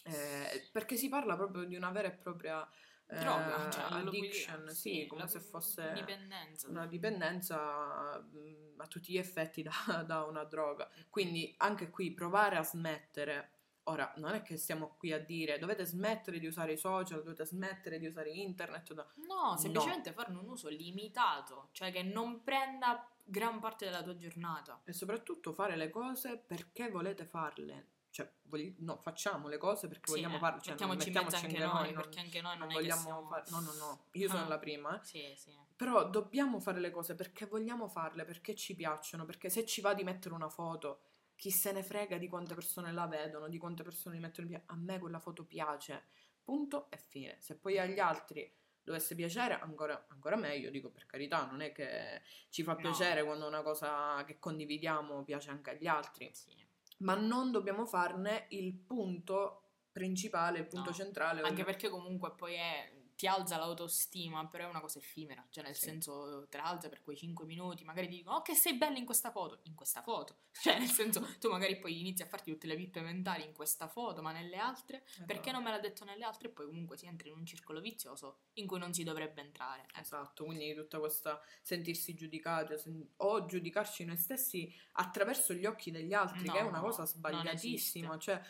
eh, 0.04 0.70
perché 0.72 0.96
si 0.96 1.10
parla 1.10 1.36
proprio 1.36 1.64
di 1.64 1.76
una 1.76 1.92
vera 1.92 2.08
e 2.10 2.12
propria 2.12 2.68
eh, 3.08 3.18
Droga, 3.20 3.70
cioè, 3.70 3.84
addiction, 3.90 4.70
sì, 4.70 5.06
come 5.08 5.28
se 5.28 5.40
fosse 5.40 5.92
dipendenza. 5.94 6.70
una 6.70 6.86
dipendenza 6.88 8.20
mh, 8.20 8.80
a 8.80 8.88
tutti 8.88 9.12
gli 9.14 9.18
effetti 9.18 9.62
da, 9.62 9.72
da 10.06 10.24
una 10.24 10.44
droga. 10.44 10.90
Quindi 11.10 11.54
anche 11.58 11.90
qui 11.90 12.14
provare 12.14 12.58
a 12.58 12.64
smettere. 12.64 13.50
Ora, 13.88 14.14
non 14.16 14.34
è 14.34 14.42
che 14.42 14.56
stiamo 14.56 14.96
qui 14.98 15.12
a 15.12 15.20
dire 15.20 15.60
dovete 15.60 15.84
smettere 15.84 16.40
di 16.40 16.48
usare 16.48 16.72
i 16.72 16.78
social, 16.78 17.22
dovete 17.22 17.46
smettere 17.46 18.00
di 18.00 18.08
usare 18.08 18.30
internet. 18.32 18.94
da-". 18.94 19.06
No, 19.28 19.58
semplicemente 19.58 20.14
farne 20.14 20.38
un 20.40 20.48
uso 20.48 20.70
limitato, 20.70 21.70
cioè 21.74 21.92
che 21.92 22.02
non 22.02 22.44
prenda 22.44 23.06
gran 23.26 23.60
parte 23.60 23.86
della 23.86 24.02
tua 24.02 24.16
giornata. 24.16 24.82
E 24.86 24.94
soprattutto 24.94 25.52
fare 25.52 25.76
le 25.76 25.90
cose 25.90 26.38
perché 26.38 26.90
volete 26.90 27.26
farle. 27.26 27.88
Cioè, 28.14 28.32
vogli- 28.44 28.76
no, 28.78 28.98
facciamo 29.02 29.48
le 29.48 29.58
cose 29.58 29.88
perché 29.88 30.06
Sì, 30.12 30.18
vogliamo 30.18 30.36
eh, 30.36 30.40
farle. 30.40 30.62
Cioè, 30.62 30.74
mettiamoci 30.74 31.08
in 31.08 31.14
mezzo 31.16 31.36
anche 31.36 31.58
noi, 31.58 31.94
non- 31.94 32.02
perché 32.04 32.20
anche 32.20 32.42
noi 32.42 32.58
non, 32.60 32.68
non 32.68 32.76
vogliamo 32.78 33.02
siamo... 33.02 33.28
fare. 33.28 33.44
No, 33.50 33.60
no, 33.62 33.74
no, 33.74 34.06
io 34.12 34.30
sono 34.30 34.44
Ah. 34.44 34.48
la 34.50 34.60
prima, 34.60 35.02
eh. 35.02 35.04
Sì, 35.04 35.34
sì. 35.36 35.58
Però 35.76 36.08
dobbiamo 36.08 36.60
fare 36.60 36.80
le 36.80 36.92
cose 36.92 37.16
perché 37.16 37.48
vogliamo 37.48 37.88
farle, 37.88 38.24
perché 38.24 38.54
ci 38.54 38.76
piacciono, 38.76 39.26
perché 39.26 39.50
se 39.50 39.66
ci 39.66 39.82
va 39.82 39.96
di 39.96 40.04
mettere 40.04 40.36
una 40.36 40.48
foto, 40.48 41.02
chi 41.36 41.50
se 41.50 41.72
ne 41.72 41.82
frega 41.82 42.18
di 42.20 42.28
quante 42.28 42.54
persone 42.54 42.92
la 42.92 43.08
vedono, 43.08 43.50
di 43.50 43.58
quante 43.58 43.82
persone 43.82 44.14
li 44.14 44.22
mettono 44.22 44.48
piedi, 44.48 44.64
a 44.68 44.76
me 44.76 45.00
quella 45.00 45.20
foto 45.20 45.44
piace, 45.44 46.04
punto 46.44 46.92
e 46.92 46.98
fine. 46.98 47.38
Se 47.40 47.56
poi 47.58 47.80
agli 47.80 47.98
altri 47.98 48.56
dovesse 48.84 49.16
piacere, 49.16 49.60
ancora, 49.60 50.06
ancora 50.10 50.36
meglio, 50.36 50.70
dico 50.70 50.92
per 50.92 51.08
carità, 51.08 51.46
non 51.46 51.62
è 51.62 51.72
che 51.72 52.22
ci 52.50 52.62
fa 52.62 52.74
No. 52.74 52.78
piacere 52.78 53.24
quando 53.24 53.48
una 53.48 53.64
cosa 53.64 54.24
che 54.24 54.38
condividiamo 54.38 55.24
piace 55.24 55.50
anche 55.50 55.72
agli 55.72 55.88
altri, 55.88 56.30
sì. 56.34 56.62
Ma 57.00 57.16
non 57.16 57.52
dobbiamo 57.52 57.86
farne 57.86 58.46
il 58.50 58.74
punto 58.74 59.60
principale, 59.92 60.60
il 60.60 60.68
punto 60.68 60.90
No. 60.90 60.96
centrale. 60.96 61.42
Anche 61.42 61.64
perché 61.64 61.90
comunque 61.90 62.34
poi 62.36 62.54
è, 62.56 62.92
ti 63.24 63.28
alza 63.30 63.56
l'autostima, 63.56 64.46
però 64.48 64.66
è 64.66 64.70
una 64.70 64.82
cosa 64.82 65.00
effimera, 65.00 65.46
cioè 65.50 65.64
nel 65.64 65.76
Sì. 65.76 65.86
senso 65.86 66.46
te 66.50 66.58
la 66.58 66.66
alza 66.66 66.90
per 66.90 67.02
quei 67.02 67.16
5 67.16 67.46
minuti, 67.46 67.86
magari 67.86 68.10
ti 68.10 68.18
dicono 68.18 68.36
oh 68.36 68.42
che 68.42 68.54
sei 68.54 68.74
bella 68.74 68.98
in 68.98 69.06
questa 69.06 69.32
foto, 69.32 69.62
in 69.64 69.76
questa 69.76 70.02
foto, 70.02 70.40
cioè 70.62 70.78
nel 70.78 70.90
senso 70.90 71.26
tu 71.40 71.50
magari 71.50 71.80
poi 71.80 72.02
inizi 72.02 72.22
a 72.22 72.26
farti 72.26 72.52
tutte 72.52 72.68
le 72.68 72.76
pippe 72.76 73.00
mentali 73.00 73.46
in 73.46 73.54
questa 73.54 73.88
foto, 73.88 74.22
ma 74.22 74.34
nelle 74.34 74.58
altre, 74.58 75.06
perché 75.26 75.54
non 75.54 75.64
me 75.64 75.72
l'ha 75.72 75.80
detto 75.80 76.04
nelle 76.04 76.26
altre 76.26 76.50
e 76.50 76.52
poi 76.52 76.66
comunque 76.66 76.98
si 76.98 77.06
entra 77.06 77.30
in 77.30 77.36
un 77.36 77.46
circolo 77.46 77.80
vizioso 77.80 78.40
in 78.56 78.68
cui 78.68 78.78
non 78.78 78.94
si 78.94 79.04
dovrebbe 79.06 79.40
entrare. 79.40 79.84
Ecco. 79.84 80.00
Esatto, 80.02 80.44
quindi 80.44 80.74
tutta 80.76 81.00
questa 81.00 81.40
sentirsi 81.62 82.14
giudicati 82.16 82.74
o 82.74 82.78
sen- 82.78 83.08
o 83.18 83.46
giudicarci 83.46 84.04
noi 84.04 84.18
stessi 84.18 84.70
attraverso 84.94 85.54
gli 85.54 85.66
occhi 85.66 85.92
degli 85.92 86.14
altri, 86.14 86.50
che 86.50 86.58
è 86.58 86.62
una 86.62 86.80
No, 86.80 86.84
cosa 86.84 87.06
sbagliatissima, 87.06 88.18
cioè 88.18 88.42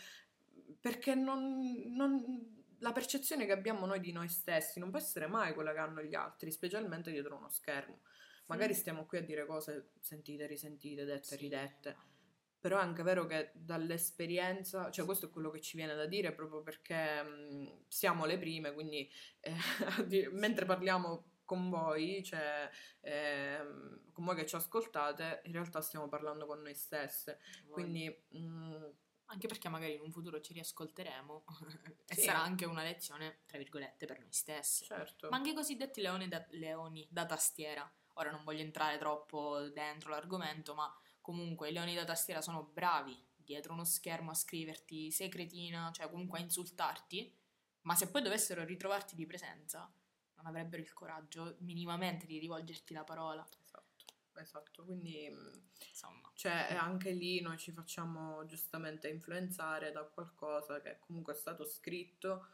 perché 0.80 1.14
non, 1.14 1.60
non- 1.96 2.62
la 2.84 2.92
percezione 2.92 3.46
che 3.46 3.52
abbiamo 3.54 3.86
noi 3.86 4.00
di 4.00 4.12
noi 4.12 4.28
stessi 4.28 4.80
non 4.80 4.90
può 4.92 5.00
essere 5.00 5.26
mai 5.28 5.54
quella 5.54 5.72
che 5.74 5.80
hanno 5.80 6.04
gli 6.04 6.14
altri, 6.14 6.52
specialmente 6.52 7.12
dietro 7.12 7.36
uno 7.38 7.50
schermo. 7.50 8.02
Magari 8.48 8.74
Sì. 8.74 8.82
stiamo 8.82 9.06
qui 9.06 9.18
a 9.20 9.22
dire 9.24 9.46
cose 9.46 9.94
sentite, 10.00 10.46
risentite, 10.46 11.06
dette, 11.06 11.24
Sì. 11.24 11.38
ridette. 11.38 11.98
Però 12.60 12.78
è 12.78 12.82
anche 12.82 13.04
vero 13.04 13.26
che 13.26 13.52
dall'esperienza, 13.54 14.90
cioè 14.92 15.06
questo 15.06 15.26
è 15.28 15.30
quello 15.30 15.50
che 15.50 15.60
ci 15.62 15.76
viene 15.78 15.96
da 15.96 16.06
dire 16.06 16.34
proprio 16.34 16.62
perché 16.62 17.24
mh, 17.24 17.86
siamo 17.88 18.26
le 18.26 18.38
prime, 18.38 18.74
quindi 18.74 19.10
eh, 19.40 19.54
mentre 20.32 20.66
parliamo 20.66 21.32
con 21.46 21.70
voi, 21.70 22.24
cioè 22.24 22.70
ehm, 23.02 24.12
con 24.12 24.26
voi 24.26 24.36
che 24.36 24.46
ci 24.46 24.56
ascoltate, 24.56 25.42
in 25.46 25.52
realtà 25.54 25.82
stiamo 25.82 26.08
parlando 26.08 26.46
con 26.46 26.62
noi 26.62 26.74
stesse. 26.76 27.40
Quindi 27.70 28.26
mh, 28.30 28.90
Anche 29.34 29.48
perché 29.48 29.68
magari 29.68 29.96
in 29.96 30.02
un 30.02 30.12
futuro 30.12 30.40
ci 30.42 30.54
riascolteremo 30.54 31.44
e 32.08 32.14
Sì. 32.16 32.22
sarà 32.22 32.42
anche 32.44 32.66
una 32.66 32.84
lezione, 32.84 33.40
tra 33.48 33.58
virgolette, 33.58 34.06
per 34.06 34.20
noi 34.20 34.32
stessi. 34.32 34.86
certo, 34.86 35.28
Ma 35.30 35.38
anche 35.38 35.50
i 35.50 35.54
cosiddetti 35.56 36.02
leoni 36.02 36.28
da, 36.28 36.46
leoni 36.52 37.08
da 37.10 37.26
tastiera. 37.26 37.92
Ora 38.18 38.30
non 38.30 38.44
voglio 38.44 38.62
entrare 38.62 39.00
troppo 39.00 39.70
dentro 39.70 40.12
l'argomento, 40.12 40.76
ma 40.76 40.96
comunque 41.20 41.70
i 41.70 41.74
leoni 41.74 41.96
da 41.96 42.06
tastiera 42.06 42.42
sono 42.42 42.64
bravi 42.64 43.20
dietro 43.36 43.74
uno 43.74 43.84
schermo 43.86 44.30
a 44.32 44.36
scriverti 44.36 45.10
sei 45.12 45.30
cretina, 45.30 45.90
cioè 45.92 46.10
comunque 46.10 46.38
a 46.38 46.42
insultarti, 46.44 47.36
ma 47.82 47.96
se 47.96 48.10
poi 48.10 48.22
dovessero 48.22 48.64
ritrovarti 48.64 49.16
di 49.16 49.26
presenza, 49.26 49.92
non 50.36 50.46
avrebbero 50.46 50.82
il 50.82 50.94
coraggio 50.94 51.56
minimamente 51.62 52.26
di 52.28 52.38
rivolgerti 52.38 52.94
la 52.94 53.04
parola. 53.04 53.46
Esatto. 54.36 54.84
Quindi 54.86 55.30
mh, 55.30 55.62
Insomma, 55.90 56.32
Cioè, 56.34 56.68
eh, 56.72 56.76
anche 56.76 57.12
lì 57.12 57.42
noi 57.42 57.58
ci 57.58 57.72
facciamo 57.72 58.46
giustamente 58.46 59.08
influenzare 59.08 59.92
da 59.92 60.04
qualcosa 60.04 60.82
che 60.82 60.98
comunque 61.00 61.34
è 61.34 61.36
stato 61.36 61.66
scritto 61.66 62.48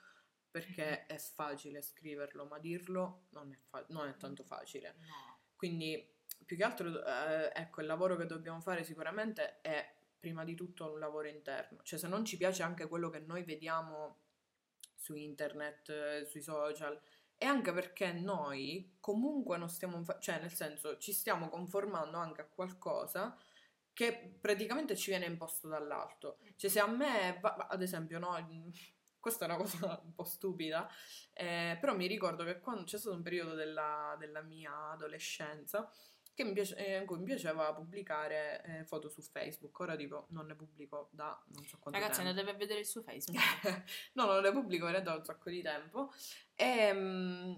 perché 0.51 1.05
è 1.05 1.17
facile 1.17 1.81
scriverlo, 1.81 2.45
ma 2.45 2.59
dirlo 2.59 3.27
non 3.31 3.51
è, 3.51 3.57
fa- 3.69 3.85
non 3.89 4.07
è 4.07 4.17
tanto 4.17 4.43
facile. 4.43 4.95
no. 5.07 5.39
Quindi, 5.55 6.17
più 6.45 6.57
che 6.57 6.63
altro, 6.63 7.03
eh, 7.05 7.51
ecco, 7.53 7.81
il 7.81 7.87
lavoro 7.87 8.15
che 8.15 8.25
dobbiamo 8.25 8.59
fare 8.61 8.83
sicuramente 8.83 9.61
è 9.61 9.95
prima 10.19 10.43
di 10.43 10.55
tutto 10.55 10.91
un 10.91 10.99
lavoro 10.99 11.27
interno. 11.27 11.81
Cioè, 11.83 11.99
se 11.99 12.07
non 12.07 12.25
ci 12.25 12.37
piace 12.37 12.63
anche 12.63 12.87
quello 12.87 13.09
che 13.09 13.19
noi 13.19 13.43
vediamo 13.43 14.21
su 14.95 15.15
internet, 15.15 15.89
eh, 15.89 16.25
sui 16.25 16.41
social, 16.41 16.99
e 17.41 17.45
anche 17.45 17.71
perché 17.71 18.11
noi 18.11 18.97
comunque 18.99 19.57
non 19.57 19.69
stiamo, 19.69 20.03
cioè 20.19 20.41
nel 20.41 20.51
senso 20.51 20.97
ci 20.97 21.13
stiamo 21.13 21.47
conformando 21.47 22.17
anche 22.17 22.41
a 22.41 22.45
qualcosa 22.45 23.33
che 23.93 24.35
praticamente 24.41 24.97
ci 24.97 25.09
viene 25.09 25.25
imposto 25.25 25.69
dall'alto. 25.69 26.39
Cioè 26.57 26.69
se 26.69 26.81
a 26.81 26.87
me, 26.87 27.37
va- 27.41 27.55
ad 27.69 27.81
esempio, 27.81 28.19
no, 28.19 28.35
questa 29.19 29.45
è 29.45 29.47
una 29.47 29.57
cosa 29.57 30.01
un 30.03 30.13
po' 30.13 30.25
stupida, 30.25 30.89
eh, 31.31 31.77
però 31.79 31.95
mi 31.95 32.07
ricordo 32.07 32.43
che 32.43 32.59
quando 32.59 32.83
c'è 32.83 32.97
stato 32.97 33.15
un 33.15 33.21
periodo 33.21 33.53
della, 33.55 34.17
della 34.19 34.41
mia 34.41 34.91
adolescenza 34.91 35.89
che 36.33 36.43
mi 36.43 36.51
piace- 36.51 36.75
eh, 36.75 36.97
in 36.99 37.05
cui 37.05 37.19
mi 37.19 37.25
piaceva 37.25 37.73
pubblicare 37.73 38.63
eh, 38.63 38.85
foto 38.85 39.07
su 39.07 39.21
Facebook. 39.21 39.77
Ora 39.79 39.95
tipo 39.95 40.27
non 40.31 40.45
ne 40.45 40.55
pubblico 40.55 41.07
da 41.11 41.37
non 41.53 41.65
so 41.65 41.77
quanto 41.79 41.99
Ragazzi, 41.99 42.21
tempo. 42.21 42.37
andate 42.37 42.55
a 42.55 42.57
vedere 42.57 42.83
suo 42.83 43.01
Facebook. 43.01 43.37
no, 44.13 44.25
non 44.25 44.41
le 44.41 44.51
pubblico 44.51 44.89
da 44.89 45.15
un 45.15 45.23
sacco 45.25 45.49
di 45.49 45.61
tempo. 45.61 46.11
E 46.61 46.93
mm, 46.93 47.55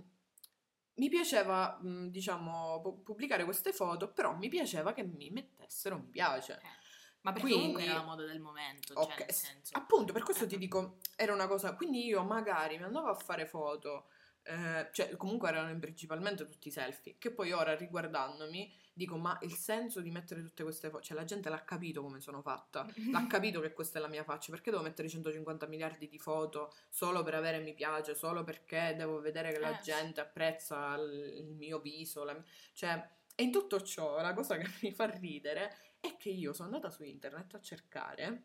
mi 0.95 1.09
piaceva, 1.09 1.79
mm, 1.83 2.07
diciamo, 2.09 2.81
pu- 2.81 3.01
pubblicare 3.01 3.43
queste 3.45 3.73
foto, 3.73 4.11
però 4.11 4.35
mi 4.35 4.47
piaceva 4.47 4.93
che 4.93 5.01
mi 5.03 5.31
mettessero 5.31 5.97
mi 5.97 6.09
piace. 6.09 6.59
Eh, 6.61 6.79
Ma 7.21 7.31
perché 7.33 7.47
Quindi- 7.49 7.59
comunque 7.73 7.83
era 7.83 7.99
la 7.99 8.03
moda 8.05 8.25
del 8.25 8.39
momento, 8.39 8.93
Ok, 8.95 9.09
cioè 9.09 9.25
nel 9.25 9.33
senso... 9.33 9.77
Appunto, 9.77 10.11
per 10.13 10.23
questo 10.23 10.43
Eh. 10.45 10.47
ti 10.47 10.57
dico, 10.57 10.97
era 11.15 11.33
una 11.33 11.47
cosa. 11.47 11.75
Quindi 11.75 12.05
io 12.05 12.23
magari 12.23 12.77
mi 12.77 12.83
andavo 12.83 13.09
a 13.09 13.15
fare 13.15 13.45
foto, 13.47 14.07
eh, 14.43 14.89
cioè 14.91 15.15
comunque 15.17 15.49
erano 15.49 15.77
principalmente 15.79 16.47
tutti 16.47 16.69
selfie, 16.71 17.17
che 17.19 17.31
poi 17.31 17.51
ora 17.51 17.75
riguardandomi 17.75 18.75
dico, 19.01 19.17
ma 19.17 19.37
il 19.41 19.53
senso 19.53 19.99
di 20.01 20.11
mettere 20.11 20.41
tutte 20.41 20.63
queste 20.63 20.89
foto, 20.89 21.03
cioè 21.03 21.17
la 21.17 21.23
gente 21.23 21.49
l'ha 21.49 21.63
capito 21.63 22.01
come 22.01 22.19
sono 22.19 22.41
fatta, 22.41 22.85
l'ha 23.11 23.25
capito 23.27 23.59
che 23.59 23.73
questa 23.73 23.97
è 23.99 24.01
la 24.01 24.07
mia 24.07 24.23
faccia, 24.23 24.51
perché 24.51 24.69
devo 24.71 24.83
mettere 24.83 25.09
150 25.09 25.65
miliardi 25.67 26.07
di 26.07 26.19
foto 26.19 26.73
solo 26.89 27.23
per 27.23 27.35
avere 27.35 27.59
mi 27.59 27.73
piace, 27.73 28.13
solo 28.15 28.43
perché 28.43 28.93
devo 28.95 29.19
vedere 29.19 29.51
che 29.51 29.59
la 29.59 29.77
Eh. 29.79 29.81
gente 29.81 30.21
apprezza 30.21 30.95
il, 30.95 31.45
mio 31.57 31.79
viso, 31.79 32.23
la 32.23 32.41
cioè... 32.73 33.09
E 33.33 33.43
in 33.43 33.51
tutto 33.51 33.81
ciò, 33.81 34.21
la 34.21 34.33
cosa 34.33 34.57
che 34.57 34.69
mi 34.81 34.91
fa 34.91 35.05
ridere 35.05 35.95
è 35.99 36.17
che 36.17 36.29
io 36.29 36.53
sono 36.53 36.67
andata 36.67 36.89
su 36.89 37.03
internet 37.03 37.55
a 37.55 37.61
cercare 37.61 38.43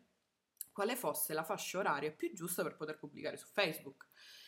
quale 0.71 0.95
fosse 0.95 1.33
la 1.33 1.43
fascia 1.43 1.79
oraria 1.79 2.11
più 2.11 2.31
giusta 2.33 2.63
per 2.63 2.75
poter 2.75 2.97
pubblicare 2.97 3.35
su 3.37 3.47
Facebook. 3.47 4.07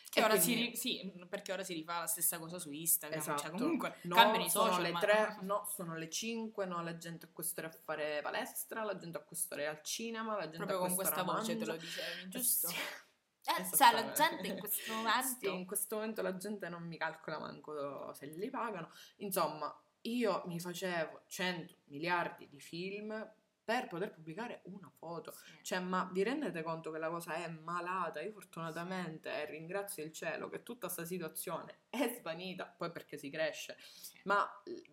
Che 0.10 0.24
ora 0.24 0.38
quindi- 0.38 0.45
si, 0.45 0.56
ri- 0.56 0.76
sì, 0.76 1.26
perché 1.30 1.52
ora 1.54 1.63
si 1.63 1.74
rifà 1.74 2.00
la 2.00 2.08
stessa 2.08 2.39
cosa 2.39 2.58
su 2.58 2.72
Instagram. 2.72 3.19
Esatto. 3.19 3.41
Cioè, 3.43 3.52
comunque 3.52 3.95
No, 4.04 4.15
cambiano 4.15 4.45
i 4.45 4.50
sono 4.50 4.65
social. 4.67 4.82
le 4.82 4.91
ma- 4.91 5.00
3, 5.00 5.38
no, 5.43 5.67
sono 5.72 5.95
le 5.95 6.10
5, 6.10 6.65
no, 6.65 6.82
la 6.82 6.98
gente 6.98 7.28
a 7.28 7.30
quest'ora 7.32 7.67
a 7.67 7.72
fare 7.72 8.19
palestra, 8.24 8.84
la 8.84 8.98
gente 8.98 9.17
a 9.17 9.22
quest'ora 9.22 9.62
è 9.62 9.65
al 9.65 9.84
cinema, 9.84 10.36
la 10.36 10.43
gente 10.50 10.58
Proprio 10.58 10.78
a 10.78 10.88
con 10.88 10.95
questa 10.95 11.22
voce 11.24 11.54
te 11.54 11.65
mangia. 11.65 11.72
lo 11.74 11.78
dicevi, 11.78 12.30
giusto? 12.30 12.67
Sì. 12.69 12.76
Eh, 12.76 13.62
Esattamente. 13.62 13.76
sai, 13.78 13.93
la 13.93 14.12
gente 14.12 14.48
in 14.48 14.60
questo 14.60 14.93
momento... 14.93 15.38
Sì, 15.39 15.54
in 15.54 15.65
questo 15.65 15.95
momento 15.95 16.22
la 16.22 16.38
gente 16.38 16.69
non 16.69 16.84
mi 16.84 16.98
calcola 16.98 17.39
manco 17.39 18.13
se 18.13 18.26
li 18.28 18.50
pagano. 18.50 18.91
Insomma, 19.17 19.76
io 20.02 20.43
mi 20.48 20.60
facevo 20.60 21.22
100 21.28 21.74
miliardi 21.86 22.48
di 22.50 22.60
film 22.60 23.12
per 23.69 23.86
poter 23.86 24.10
pubblicare 24.12 24.62
una 24.63 24.91
foto. 24.97 25.32
Sì. 25.32 25.60
Cioè, 25.62 25.79
ma 25.79 26.10
vi 26.12 26.23
rendete 26.23 26.63
conto 26.63 26.89
che 26.89 26.97
la 26.97 27.10
cosa 27.10 27.36
è 27.36 27.47
malata? 27.49 28.19
Io 28.19 28.32
fortunatamente 28.32 29.29
eh, 29.29 29.45
ringrazio 29.45 30.03
il 30.03 30.12
cielo 30.12 30.49
che 30.49 30.63
tutta 30.63 30.88
questa 30.88 31.05
situazione 31.05 31.82
è 31.88 32.15
svanita, 32.17 32.65
poi 32.65 32.91
perché 32.91 33.19
si 33.19 33.29
cresce. 33.29 33.77
Sì. 33.79 34.21
Ma 34.23 34.43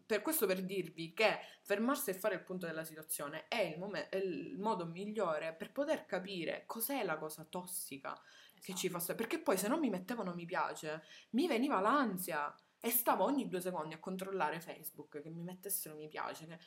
per 0.04 0.20
questo 0.20 0.44
per 0.44 0.62
dirvi 0.62 1.14
che 1.14 1.38
fermarsi 1.62 2.10
e 2.10 2.14
fare 2.14 2.34
il 2.34 2.42
punto 2.42 2.66
della 2.66 2.84
situazione 2.84 3.48
è 3.48 3.62
il, 3.62 3.78
momen- 3.78 4.08
è 4.10 4.16
il 4.16 4.58
modo 4.58 4.84
migliore 4.84 5.54
per 5.54 5.72
poter 5.72 6.04
capire 6.04 6.64
cos'è 6.66 7.02
la 7.02 7.16
cosa 7.16 7.46
tossica 7.48 8.14
che 8.60 8.74
ci 8.74 8.90
fa 8.90 8.98
stare. 8.98 9.16
Perché 9.16 9.38
poi 9.38 9.56
se 9.56 9.68
non 9.68 9.80
mi 9.80 9.88
mettevano 9.88 10.34
mi 10.34 10.44
piace, 10.44 11.02
mi 11.30 11.46
veniva 11.46 11.80
l'ansia 11.80 12.54
e 12.78 12.90
stavo 12.90 13.24
ogni 13.24 13.48
due 13.48 13.60
secondi 13.60 13.94
a 13.94 13.98
controllare 13.98 14.60
Facebook 14.60 15.20
che 15.22 15.30
mi 15.30 15.42
mettessero 15.42 15.96
mi 15.96 16.08
piace. 16.08 16.46
che- 16.46 16.58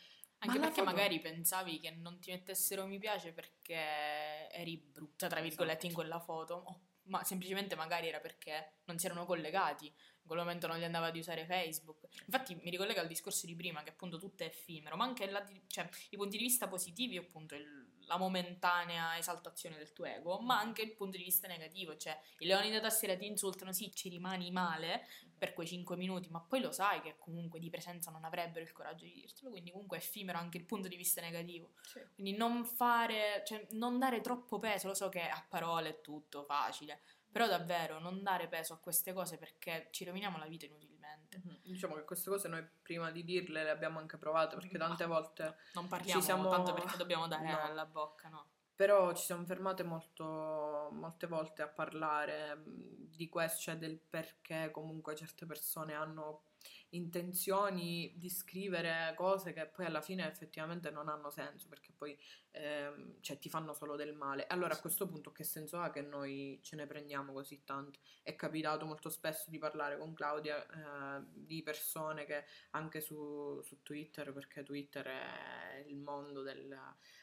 Anche 0.41 0.57
Ma 0.57 0.65
perché 0.67 0.81
foto- 0.81 0.91
magari 0.95 1.19
pensavi 1.19 1.79
che 1.79 1.91
non 1.91 2.19
ti 2.19 2.31
mettessero 2.31 2.85
mi 2.85 2.97
piace 2.97 3.33
perché 3.33 4.49
eri 4.51 4.77
brutta, 4.77 5.27
tra 5.27 5.41
virgolette, 5.41 5.85
in 5.85 5.91
Esatto. 5.91 6.01
quella 6.01 6.19
foto, 6.19 6.81
ma 7.03 7.23
semplicemente 7.23 7.75
magari 7.75 8.07
era 8.07 8.19
perché 8.19 8.79
non 8.85 8.97
si 8.97 9.05
erano 9.07 9.25
collegati, 9.25 9.87
in 9.87 10.25
quel 10.25 10.39
momento 10.39 10.67
non 10.67 10.77
gli 10.77 10.83
andava 10.83 11.11
di 11.11 11.19
usare 11.19 11.45
Facebook. 11.45 12.07
Infatti 12.25 12.55
mi 12.55 12.69
ricollega 12.69 13.01
al 13.01 13.07
discorso 13.07 13.45
di 13.47 13.55
prima, 13.55 13.83
che 13.83 13.89
appunto 13.89 14.17
tutto 14.17 14.43
è 14.43 14.45
effimero, 14.47 14.95
ma 14.95 15.03
anche 15.03 15.29
la 15.29 15.45
cioè, 15.67 15.89
i 16.11 16.15
punti 16.17 16.37
di 16.37 16.43
vista 16.43 16.67
positivi, 16.67 17.17
appunto 17.17 17.55
il- 17.55 17.87
la 18.09 18.17
momentanea 18.17 19.19
esaltazione 19.19 19.77
del 19.77 19.93
tuo 19.93 20.05
ego, 20.05 20.39
ma 20.39 20.57
anche 20.57 20.81
il 20.81 20.93
punto 20.93 21.15
di 21.15 21.23
vista 21.23 21.47
negativo, 21.47 21.95
cioè 21.95 22.19
i 22.39 22.47
leoni 22.47 22.71
da 22.71 22.79
tastiera 22.79 23.15
ti 23.15 23.27
insultano, 23.27 23.71
sì, 23.71 23.93
ci 23.93 24.09
rimani 24.09 24.49
male, 24.49 25.05
per 25.37 25.53
quei 25.53 25.67
5 25.67 25.95
minuti, 25.95 26.27
ma 26.29 26.41
poi 26.41 26.59
lo 26.59 26.71
sai 26.71 27.01
che 27.01 27.15
comunque 27.19 27.59
di 27.59 27.69
presenza 27.69 28.09
non 28.09 28.25
avrebbero 28.25 28.65
il 28.65 28.71
coraggio 28.71 29.05
di 29.05 29.13
dirtelo, 29.13 29.51
quindi 29.51 29.69
comunque 29.71 29.97
è 29.97 30.01
effimero 30.01 30.39
anche 30.39 30.57
il 30.57 30.65
punto 30.65 30.87
di 30.87 30.95
vista 30.95 31.21
negativo. 31.21 31.73
Quindi 32.15 32.35
non 32.35 32.65
fare, 32.65 33.43
cioè 33.45 33.67
non 33.71 33.99
dare 33.99 34.21
troppo 34.21 34.57
peso, 34.57 34.87
lo 34.87 34.95
so 34.95 35.07
che 35.07 35.21
a 35.21 35.45
parole 35.47 35.89
è 35.89 36.01
tutto 36.01 36.43
facile, 36.43 37.01
però 37.31 37.47
davvero 37.47 37.99
non 37.99 38.21
dare 38.23 38.47
peso 38.47 38.73
a 38.73 38.77
queste 38.79 39.13
cose 39.13 39.37
perché 39.37 39.87
ci 39.91 40.03
roviniamo 40.05 40.37
la 40.37 40.45
vita 40.47 40.65
inutilmente. 40.65 41.41
Diciamo 41.63 41.95
che 41.95 42.03
queste 42.05 42.29
cose 42.29 42.47
noi 42.47 42.67
prima 42.81 43.11
di 43.11 43.23
dirle 43.23 43.63
le 43.63 43.69
abbiamo 43.69 43.99
anche 43.99 44.17
provate 44.17 44.55
perché 44.55 44.77
tante 44.77 45.05
volte 45.05 45.57
Non 45.73 45.87
parliamo 45.87 46.21
siamo- 46.21 46.49
tanto 46.49 46.73
perché 46.73 46.97
dobbiamo 46.97 47.27
dare 47.27 47.51
No. 47.51 47.59
alla 47.61 47.85
bocca, 47.85 48.29
no? 48.29 48.47
Però 48.75 49.13
ci 49.13 49.25
siamo 49.25 49.45
fermate 49.45 49.83
molto, 49.83 50.89
molte 50.93 51.27
volte 51.27 51.61
a 51.61 51.67
parlare 51.67 52.55
mh, 52.55 53.09
di 53.15 53.27
questo, 53.27 53.59
cioè 53.59 53.77
del 53.77 53.99
perché 53.99 54.71
comunque 54.71 55.15
certe 55.15 55.45
persone 55.45 55.93
hanno 55.93 56.43
intenzioni 56.89 58.13
di 58.17 58.29
scrivere 58.29 59.13
cose 59.15 59.53
che 59.53 59.67
poi 59.67 59.85
alla 59.85 60.01
fine 60.01 60.27
effettivamente 60.27 60.89
non 60.89 61.07
hanno 61.07 61.29
senso, 61.29 61.67
perché 61.67 61.91
poi 61.95 62.17
ehm, 62.51 63.17
cioè, 63.21 63.37
ti 63.37 63.49
fanno 63.49 63.73
solo 63.73 63.95
del 63.95 64.13
male. 64.15 64.47
Allora 64.47 64.73
a 64.73 64.79
questo 64.79 65.07
punto 65.07 65.31
che 65.31 65.43
senso 65.43 65.79
ha 65.79 65.89
che 65.91 66.01
noi 66.01 66.59
ce 66.63 66.75
ne 66.75 66.87
prendiamo 66.87 67.31
così 67.33 67.63
tanto? 67.63 67.99
È 68.23 68.35
capitato 68.35 68.85
molto 68.85 69.09
spesso 69.09 69.49
di 69.49 69.57
parlare 69.57 69.97
con 69.97 70.13
Claudia 70.13 70.65
eh, 70.65 71.23
di 71.31 71.61
persone 71.63 72.25
che 72.25 72.45
anche 72.71 73.01
su, 73.01 73.61
su 73.61 73.81
Twitter, 73.83 74.33
perché 74.33 74.63
Twitter 74.63 75.05
è 75.05 75.83
il 75.87 75.97
mondo 75.97 76.41
del 76.41 76.77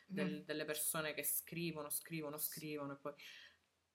del- 0.09 0.40
Mm. 0.42 0.44
delle 0.44 0.64
persone 0.64 1.14
che 1.14 1.25
scrivono, 1.25 1.90
scrivono, 1.90 2.38
scrivono 2.38 2.92
e 2.92 2.96
poi... 2.96 3.12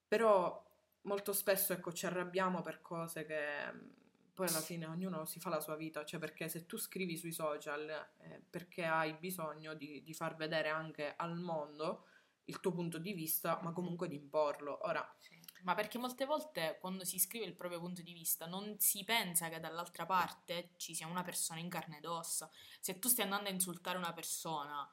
Però 0.08 0.70
molto 1.04 1.34
spesso 1.34 1.74
ecco 1.74 1.94
ci 1.94 2.06
arrabbiamo 2.06 2.62
per 2.62 2.82
cose 2.82 3.26
che 3.26 4.00
poi 4.34 4.48
alla 4.48 4.62
fine 4.62 4.86
ognuno 4.86 5.26
si 5.26 5.40
fa 5.40 5.50
la 5.50 5.60
sua 5.60 5.76
vita, 5.76 6.06
cioè 6.06 6.20
perché 6.20 6.48
se 6.50 6.66
tu 6.66 6.78
scrivi 6.78 7.18
sui 7.18 7.32
social 7.32 7.90
eh, 8.18 8.44
perché 8.50 8.86
hai 8.86 9.14
bisogno 9.14 9.74
di, 9.74 10.02
di 10.04 10.14
far 10.14 10.36
vedere 10.36 10.70
anche 10.70 11.14
al 11.16 11.38
mondo 11.38 12.06
il 12.46 12.60
tuo 12.60 12.72
punto 12.72 12.98
di 12.98 13.14
vista, 13.14 13.60
ma 13.62 13.72
comunque 13.72 14.08
di 14.08 14.16
imporlo. 14.16 14.86
Ora, 14.86 15.16
Sì. 15.20 15.40
Ma 15.64 15.76
perché 15.76 16.00
molte 16.00 16.26
volte 16.26 16.78
quando 16.80 17.06
si 17.06 17.20
scrive 17.20 17.46
il 17.46 17.56
proprio 17.56 17.80
punto 17.80 18.02
di 18.02 18.14
vista 18.14 18.48
non 18.48 18.80
si 18.80 19.04
pensa 19.04 19.48
che 19.50 19.60
dall'altra 19.60 20.06
parte 20.08 20.72
ci 20.78 20.96
sia 20.96 21.06
una 21.06 21.22
persona 21.22 21.60
in 21.60 21.70
carne 21.70 21.98
ed 21.98 22.06
ossa. 22.06 22.50
Se 22.80 22.98
tu 22.98 23.08
stai 23.08 23.26
andando 23.26 23.50
a 23.50 23.52
insultare 23.52 23.98
una 23.98 24.12
persona, 24.12 24.92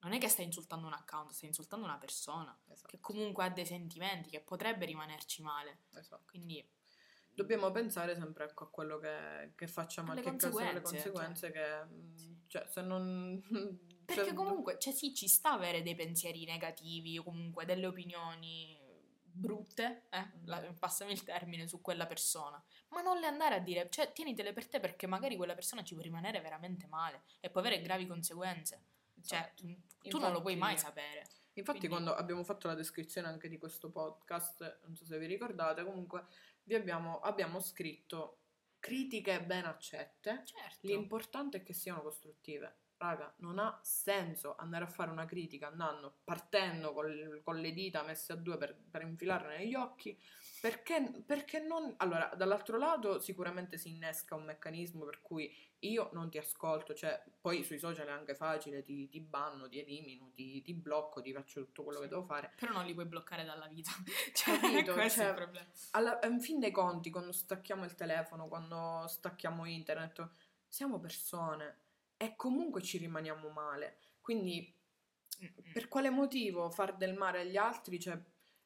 non 0.00 0.12
è 0.12 0.18
che 0.18 0.28
stai 0.28 0.44
insultando 0.44 0.86
un 0.86 0.92
account, 0.92 1.30
stai 1.30 1.48
insultando 1.48 1.86
una 1.86 1.96
persona 1.96 2.56
esatto, 2.68 2.88
che 2.88 3.00
comunque 3.00 3.44
ha 3.44 3.50
dei 3.50 3.64
sentimenti, 3.64 4.28
che 4.28 4.40
potrebbe 4.40 4.84
rimanerci 4.84 5.42
male. 5.42 5.84
esatto. 5.94 6.24
Quindi 6.26 6.62
Dobbiamo 7.34 7.70
pensare 7.70 8.14
sempre 8.14 8.44
ecco, 8.44 8.64
a 8.64 8.68
quello 8.70 8.98
che, 8.98 9.52
che 9.54 9.66
facciamo, 9.66 10.10
Alle 10.12 10.20
anche 10.20 10.30
in 10.32 10.36
caso 10.38 10.58
delle 10.58 10.80
conseguenze, 10.82 11.50
conseguenze 11.50 11.50
che, 11.50 11.94
mh, 11.94 12.46
cioè, 12.48 12.66
se 12.68 12.82
non... 12.82 13.42
Perché 14.04 14.24
cioè, 14.24 14.34
comunque, 14.34 14.78
cioè 14.78 14.92
sì, 14.92 15.14
ci 15.14 15.28
sta 15.28 15.52
avere 15.52 15.82
dei 15.82 15.94
pensieri 15.94 16.44
negativi 16.44 17.16
o 17.18 17.22
comunque 17.22 17.64
delle 17.64 17.86
opinioni 17.86 18.78
brutte, 19.34 20.04
eh, 20.10 20.30
la- 20.44 20.74
passami 20.78 21.12
il 21.12 21.22
termine, 21.22 21.66
su 21.66 21.80
quella 21.80 22.06
persona, 22.06 22.62
ma 22.88 23.00
non 23.00 23.18
le 23.18 23.26
andare 23.26 23.54
a 23.54 23.58
dire, 23.60 23.88
cioè 23.90 24.12
tienitele 24.12 24.52
per 24.52 24.68
te 24.68 24.80
perché 24.80 25.06
magari 25.06 25.36
quella 25.36 25.54
persona 25.54 25.82
ci 25.82 25.94
può 25.94 26.02
rimanere 26.02 26.40
veramente 26.40 26.86
male 26.86 27.22
e 27.40 27.48
può 27.48 27.60
avere 27.60 27.80
gravi 27.80 28.06
conseguenze. 28.06 28.82
Cioè, 29.24 29.38
esatto. 29.38 29.62
tu- 30.02 30.08
tu 30.10 30.18
non 30.18 30.32
lo 30.32 30.40
puoi 30.42 30.56
mai 30.56 30.72
Infatti- 30.72 30.88
sapere. 31.00 31.26
Infatti, 31.54 31.78
Quindi- 31.80 31.96
quando 31.96 32.14
abbiamo 32.14 32.44
fatto 32.44 32.66
la 32.66 32.74
descrizione 32.74 33.28
anche 33.28 33.48
di 33.48 33.58
questo 33.58 33.90
podcast, 33.90 34.80
non 34.84 34.96
so 34.96 35.04
se 35.04 35.18
vi 35.18 35.26
ricordate, 35.26 35.84
comunque 35.84 36.24
vi 36.64 36.74
abbiamo, 36.74 37.20
abbiamo 37.20 37.60
scritto 37.60 38.38
critiche 38.78 39.42
ben 39.42 39.64
accette. 39.64 40.42
Certo. 40.44 40.86
L'importante 40.86 41.58
è 41.58 41.62
che 41.62 41.72
siano 41.72 42.02
costruttive. 42.02 42.78
Raga, 42.96 43.32
non 43.38 43.58
ha 43.58 43.80
senso 43.82 44.54
andare 44.56 44.84
a 44.84 44.88
fare 44.88 45.10
una 45.10 45.24
critica 45.24 45.66
andando, 45.66 46.20
partendo 46.22 46.92
col- 46.92 47.40
con 47.42 47.60
le 47.60 47.72
dita 47.72 48.02
messe 48.02 48.32
a 48.32 48.36
due 48.36 48.56
per, 48.58 48.76
per 48.90 49.02
infilarle 49.02 49.58
negli 49.58 49.74
occhi, 49.74 50.16
perché, 50.62 51.24
perché 51.26 51.58
non... 51.58 51.92
Allora, 51.96 52.32
dall'altro 52.36 52.78
lato 52.78 53.18
sicuramente 53.18 53.78
si 53.78 53.88
innesca 53.88 54.36
un 54.36 54.44
meccanismo 54.44 55.04
per 55.04 55.20
cui 55.20 55.52
io 55.80 56.10
non 56.12 56.30
ti 56.30 56.38
ascolto, 56.38 56.94
cioè 56.94 57.20
poi 57.40 57.64
sui 57.64 57.80
social 57.80 58.06
è 58.06 58.12
anche 58.12 58.36
facile, 58.36 58.84
ti, 58.84 59.08
ti 59.08 59.18
banno, 59.18 59.68
ti 59.68 59.80
elimino, 59.80 60.30
ti, 60.32 60.62
ti 60.62 60.72
blocco, 60.72 61.20
ti 61.20 61.32
faccio 61.32 61.64
tutto 61.64 61.82
quello 61.82 61.98
che 61.98 62.06
devo 62.06 62.22
fare. 62.22 62.52
Però 62.54 62.70
non 62.70 62.86
li 62.86 62.94
puoi 62.94 63.06
bloccare 63.06 63.42
dalla 63.42 63.66
vita. 63.66 63.90
cioè, 64.34 64.60
Capito? 64.60 64.92
questo 64.92 65.22
è 65.22 65.24
Cioè, 65.24 65.30
il 65.30 65.34
problema. 65.34 65.66
Alla, 65.90 66.20
in 66.28 66.40
fin 66.40 66.60
dei 66.60 66.70
conti, 66.70 67.10
quando 67.10 67.32
stacchiamo 67.32 67.84
il 67.84 67.96
telefono, 67.96 68.46
quando 68.46 69.04
stacchiamo 69.08 69.64
internet, 69.64 70.30
siamo 70.68 71.00
persone 71.00 71.78
e 72.16 72.36
comunque 72.36 72.82
ci 72.82 72.98
rimaniamo 72.98 73.48
male. 73.48 73.98
Quindi 74.20 74.72
Mm-mm. 75.42 75.72
per 75.72 75.88
quale 75.88 76.10
motivo 76.10 76.70
far 76.70 76.96
del 76.96 77.14
male 77.14 77.40
agli 77.40 77.56
altri? 77.56 77.98
Cioè, 77.98 78.16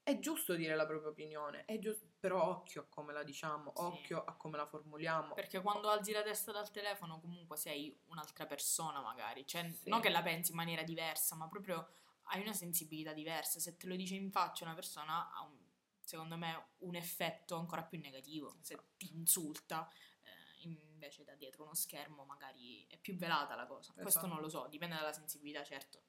è 0.07 0.21
giusto 0.21 0.55
dire 0.55 0.77
la 0.77 0.87
propria 0.87 1.09
opinione, 1.11 1.65
è 1.65 1.81
gius- 1.81 2.01
però 2.21 2.49
occhio 2.49 2.83
a 2.83 2.85
come 2.85 3.13
la 3.13 3.25
diciamo, 3.25 3.73
Sì. 3.75 3.83
occhio 3.83 4.23
a 4.25 4.35
come 4.37 4.57
la 4.57 4.65
formuliamo. 4.65 5.35
Perché 5.35 5.61
quando 5.61 5.89
alzi 5.89 6.13
la 6.13 6.23
testa 6.23 6.53
dal 6.53 6.71
telefono 6.71 7.19
comunque 7.21 7.57
sei 7.57 7.99
un'altra 8.07 8.47
persona 8.47 9.01
magari, 9.01 9.45
cioè 9.45 9.69
Sì. 9.69 9.89
non 9.89 10.01
che 10.01 10.09
la 10.11 10.23
pensi 10.23 10.53
in 10.53 10.57
maniera 10.59 10.85
diversa, 10.85 11.35
ma 11.35 11.49
proprio 11.49 11.89
hai 12.29 12.41
una 12.41 12.53
sensibilità 12.53 13.13
diversa. 13.13 13.59
Se 13.59 13.77
te 13.77 13.89
lo 13.89 13.97
dice 13.97 14.15
in 14.15 14.31
faccia 14.31 14.65
una 14.65 14.75
persona 14.75 15.33
ha 15.33 15.43
un- 15.43 15.59
secondo 16.01 16.37
me 16.37 16.69
un 16.79 16.95
effetto 16.95 17.57
ancora 17.57 17.83
più 17.83 17.99
negativo. 17.99 18.59
Se 18.61 18.75
Esatto. 18.75 18.89
ti 18.97 19.13
insulta 19.13 19.91
eh, 20.23 20.63
invece 20.69 21.25
da 21.25 21.35
dietro 21.35 21.65
uno 21.65 21.75
schermo 21.75 22.25
magari 22.25 22.87
è 22.89 22.97
più 22.97 23.17
velata 23.17 23.57
la 23.57 23.67
cosa. 23.67 23.93
Questo 23.93 24.21
Esatto. 24.21 24.27
non 24.29 24.41
lo 24.41 24.49
so, 24.49 24.69
dipende 24.69 24.95
dalla 24.95 25.13
sensibilità, 25.13 25.65
certo. 25.65 26.01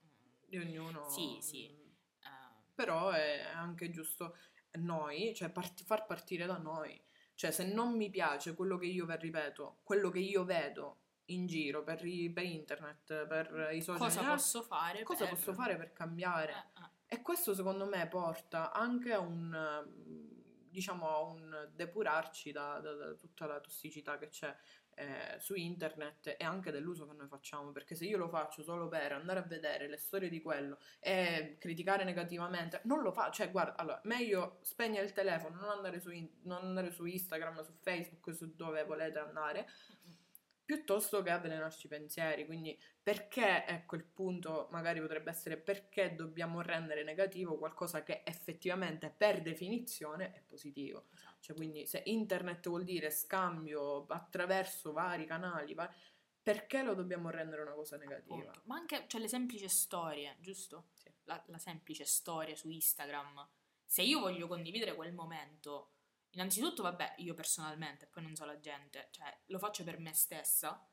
Di 0.46 0.58
ognuno. 0.58 1.10
Sì, 1.10 1.40
sì. 1.42 1.86
Però 2.78 3.10
è 3.10 3.42
anche 3.56 3.90
giusto 3.90 4.38
noi, 4.74 5.34
cioè 5.34 5.50
parti- 5.50 5.84
far 5.84 6.06
partire 6.06 6.46
da 6.46 6.58
noi. 6.58 7.04
Cioè, 7.34 7.50
se 7.50 7.66
non 7.66 7.96
mi 7.96 8.12
piace 8.12 8.54
quello 8.54 8.78
che 8.78 8.86
io, 8.86 9.08
ve- 9.08 9.18
ripeto, 9.18 9.80
quello 9.82 10.10
che 10.12 10.20
io 10.20 10.44
vedo 10.46 10.98
in 11.30 11.48
giro 11.48 11.84
per, 11.84 12.06
i- 12.06 12.30
per 12.32 12.44
internet, 12.44 13.26
per 13.26 13.70
i 13.74 13.82
social, 13.82 14.08
cosa 14.08 14.24
posso 14.30 14.62
fare? 14.62 15.02
cosa 15.02 15.26
per- 15.26 15.34
posso 15.34 15.54
fare 15.54 15.76
per 15.76 15.92
cambiare? 15.92 16.52
Eh, 16.52 16.82
eh. 16.84 17.16
E 17.18 17.22
questo 17.24 17.56
secondo 17.56 17.88
me 17.88 18.08
porta 18.08 18.72
anche 18.72 19.12
a 19.12 19.20
un, 19.20 19.88
diciamo, 20.70 21.10
a 21.10 21.22
un 21.22 21.70
depurarci 21.74 22.52
da, 22.52 22.80
da- 22.80 22.94
da 22.94 23.14
tutta 23.16 23.48
la 23.48 23.60
tossicità 23.60 24.20
che 24.20 24.30
c'è 24.30 24.56
eh, 24.98 25.40
su 25.40 25.54
internet 25.54 26.36
e 26.38 26.44
anche 26.44 26.72
dell'uso 26.72 27.08
che 27.08 27.14
noi 27.14 27.28
facciamo, 27.28 27.72
perché 27.72 27.94
se 27.94 28.06
io 28.06 28.18
lo 28.18 28.30
faccio 28.30 28.64
solo 28.64 28.88
per 28.88 29.12
andare 29.12 29.40
a 29.40 29.44
vedere 29.44 29.88
le 29.88 29.98
storie 29.98 30.28
di 30.28 30.42
quello 30.42 30.80
e 31.00 31.58
criticare 31.60 32.04
negativamente, 32.04 32.82
non 32.86 33.02
lo 33.02 33.12
faccio, 33.12 33.44
cioè 33.44 33.52
guarda, 33.52 33.76
allora, 33.76 34.02
meglio 34.06 34.58
spegnere 34.64 35.06
il 35.06 35.14
telefono, 35.14 35.60
non 35.60 35.70
andare 35.70 36.02
in- 36.12 36.30
non 36.44 36.64
andare 36.64 36.92
su 36.92 37.06
Instagram, 37.06 37.62
su 37.62 37.74
Facebook, 37.80 38.36
su 38.36 38.56
dove 38.56 38.84
volete 38.86 39.20
andare, 39.20 39.68
piuttosto 40.68 41.24
che 41.24 41.30
avvelenarci 41.30 41.86
i 41.86 41.90
pensieri. 41.90 42.46
Quindi 42.46 42.78
perché, 43.02 43.66
ecco, 43.66 43.96
il 43.96 44.04
punto 44.04 44.68
magari 44.70 45.00
potrebbe 45.00 45.30
essere 45.30 45.56
perché 45.56 46.14
dobbiamo 46.14 46.62
rendere 46.62 47.06
negativo 47.06 47.58
qualcosa 47.58 48.04
che 48.04 48.22
effettivamente 48.26 49.10
per 49.10 49.42
definizione 49.42 50.34
è 50.34 50.42
positivo. 50.46 51.06
Esatto. 51.14 51.38
Cioè, 51.40 51.56
quindi 51.56 51.86
se 51.88 52.02
internet 52.04 52.68
vuol 52.68 52.84
dire 52.84 53.10
scambio 53.12 54.06
attraverso 54.08 54.92
vari 54.92 55.26
canali, 55.26 55.74
va- 55.74 55.90
perché 56.44 56.84
lo 56.84 56.96
dobbiamo 56.96 57.30
rendere 57.30 57.62
una 57.62 57.74
cosa 57.74 57.96
negativa? 57.96 58.36
Appunto. 58.36 58.62
Ma 58.66 58.76
anche 58.76 59.06
cioè, 59.08 59.22
le 59.22 59.30
semplici 59.30 59.70
storie, 59.70 60.36
giusto? 60.42 60.90
Sì. 60.96 61.10
La, 61.24 61.42
la 61.48 61.60
semplice 61.60 62.04
storia 62.04 62.58
su 62.58 62.70
Instagram. 62.70 63.48
Se 63.86 64.02
io 64.02 64.20
voglio 64.20 64.48
condividere 64.48 64.96
quel 64.96 65.14
momento, 65.14 65.97
innanzitutto, 66.32 66.84
vabbè, 66.84 67.16
io 67.18 67.34
personalmente, 67.34 68.08
poi 68.08 68.24
non 68.24 68.36
so 68.36 68.46
la 68.46 68.60
gente, 68.60 69.10
cioè 69.12 69.36
lo 69.48 69.60
faccio 69.60 69.84
per 69.84 70.00
me 70.00 70.14
stessa, 70.14 70.88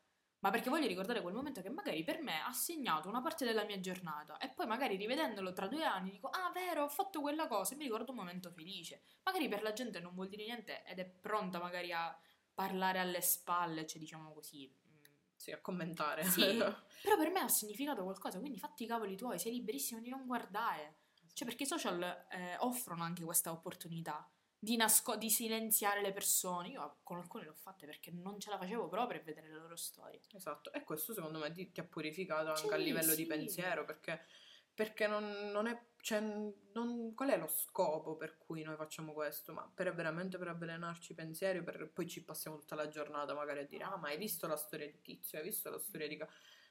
ma 0.45 0.51
perché 0.51 0.69
voglio 0.69 0.87
ricordare 0.87 1.23
quel 1.23 1.33
momento 1.33 1.63
che 1.63 1.71
magari 1.71 2.05
per 2.05 2.21
me 2.21 2.43
ha 2.43 2.53
segnato 2.53 3.09
una 3.09 3.23
parte 3.23 3.47
della 3.47 3.65
mia 3.65 3.81
giornata 3.81 4.37
e 4.37 4.51
poi 4.51 4.67
magari 4.67 4.97
rivedendolo 4.97 5.55
tra 5.55 5.67
due 5.69 5.85
anni 5.85 6.11
dico, 6.11 6.29
ah, 6.29 6.51
vero, 6.53 6.85
ho 6.85 6.89
fatto 6.89 7.23
quella 7.23 7.47
cosa 7.47 7.73
e 7.73 7.77
mi 7.79 7.85
ricordo 7.85 8.11
un 8.11 8.19
momento 8.19 8.51
felice. 8.51 9.05
Magari 9.23 9.49
per 9.49 9.63
la 9.63 9.73
gente 9.73 10.01
non 10.01 10.13
vuol 10.15 10.29
dire 10.29 10.45
niente 10.45 10.85
ed 10.85 10.99
è 10.99 11.07
pronta 11.07 11.59
magari 11.59 11.93
a 11.93 12.15
parlare 12.53 12.99
alle 12.99 13.23
spalle, 13.23 13.87
cioè 13.87 13.99
diciamo 13.99 14.35
così. 14.35 14.71
mm, 14.71 15.03
Sì, 15.35 15.51
a 15.51 15.61
commentare. 15.63 16.25
Sì. 16.25 16.59
però 17.01 17.17
per 17.17 17.31
me 17.31 17.41
ha 17.41 17.49
significato 17.49 18.03
qualcosa, 18.03 18.39
quindi 18.39 18.59
fatti 18.59 18.85
i 18.85 18.87
cavoli 18.87 19.17
tuoi, 19.17 19.39
sei 19.39 19.53
liberissimo 19.53 20.01
di 20.01 20.11
non 20.11 20.27
guardare. 20.27 20.99
Cioè, 21.33 21.49
perché 21.49 21.63
i 21.63 21.67
social 21.67 22.03
eh, 22.31 22.57
offrono 22.59 23.03
anche 23.03 23.25
questa 23.25 23.51
opportunità 23.51 24.31
di, 24.65 24.77
nasco- 24.77 25.17
di 25.17 25.31
silenziare 25.31 26.01
le 26.01 26.13
persone. 26.13 26.69
Io 26.71 26.97
con 27.03 27.19
alcune 27.19 27.45
l'ho 27.45 27.55
fatte 27.55 27.87
perché 27.87 28.11
non 28.11 28.41
ce 28.41 28.51
la 28.51 28.59
facevo 28.59 28.89
proprio 28.89 29.07
per 29.07 29.23
vedere 29.23 29.49
le 29.49 29.59
loro 29.59 29.77
storie. 29.77 30.21
Esatto, 30.33 30.73
e 30.73 30.83
questo 30.83 31.13
secondo 31.13 31.39
me 31.39 31.53
ti, 31.53 31.71
ti 31.71 31.81
ha 31.81 31.85
purificato 31.85 32.49
anche 32.49 32.61
Sì, 32.61 32.73
a 32.73 32.77
livello 32.77 33.11
sì. 33.11 33.17
di 33.17 33.27
pensiero, 33.27 33.85
perché, 33.85 34.25
perché 34.73 35.07
non, 35.07 35.51
non 35.53 35.67
è, 35.67 35.79
cioè, 36.01 36.21
non- 36.21 37.15
qual 37.15 37.31
è 37.31 37.37
lo 37.39 37.47
scopo 37.47 38.17
per 38.17 38.39
cui 38.39 38.63
noi 38.63 38.77
facciamo 38.77 39.13
questo? 39.13 39.53
Ma 39.53 39.71
per 39.73 39.95
veramente 39.95 40.39
per 40.39 40.49
avvelenarci 40.49 41.13
i 41.13 41.15
pensieri, 41.15 41.63
per, 41.63 41.91
poi 41.93 42.09
ci 42.09 42.25
passiamo 42.25 42.59
tutta 42.59 42.75
la 42.75 42.89
giornata 42.89 43.35
magari 43.35 43.61
a 43.61 43.67
dire, 43.67 43.85
ah 43.85 43.97
ma 43.97 44.09
hai 44.09 44.17
visto 44.17 44.47
la 44.47 44.57
storia 44.57 44.87
di 44.87 45.01
Tizio, 45.01 45.39
hai 45.39 45.45
visto 45.45 45.71
la 45.71 45.79
storia 45.79 46.09
di... 46.09 46.17
Ca-" 46.17 46.29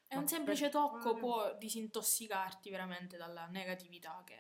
E 0.07 0.15
Ma 0.15 0.21
un 0.21 0.27
semplice 0.27 0.69
tocco 0.69 1.15
può 1.15 1.55
disintossicarti 1.57 2.69
veramente 2.69 3.17
dalla 3.17 3.45
negatività 3.47 4.21
che, 4.25 4.37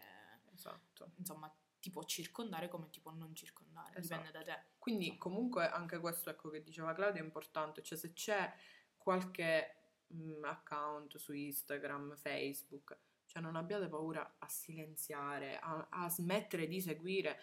Esatto. 0.53 1.11
insomma, 1.17 1.51
ti 1.83 1.91
può 1.91 2.05
circondare 2.05 2.69
come 2.69 2.89
ti 2.89 3.01
può 3.01 3.11
non 3.11 3.35
circondare. 3.35 3.99
Dipende 3.99 4.31
da 4.31 4.41
te. 4.41 4.57
Quindi 4.79 5.07
Insomma. 5.07 5.21
comunque 5.21 5.69
anche 5.69 5.99
questo 5.99 6.29
ecco 6.29 6.49
che 6.49 6.63
diceva 6.63 6.93
Claudia 6.93 7.19
è 7.19 7.25
importante, 7.25 7.83
cioè 7.83 7.97
se 7.97 8.13
c'è 8.13 8.53
qualche 8.95 9.75
mm, 10.13 10.45
account 10.45 11.17
su 11.17 11.33
Instagram, 11.33 12.15
Facebook, 12.15 12.97
cioè 13.25 13.41
non 13.41 13.57
abbiate 13.57 13.89
paura 13.89 14.37
a 14.39 14.47
silenziare, 14.47 15.59
a, 15.59 15.85
a 15.89 16.09
smettere 16.09 16.67
di 16.67 16.79
seguire. 16.79 17.37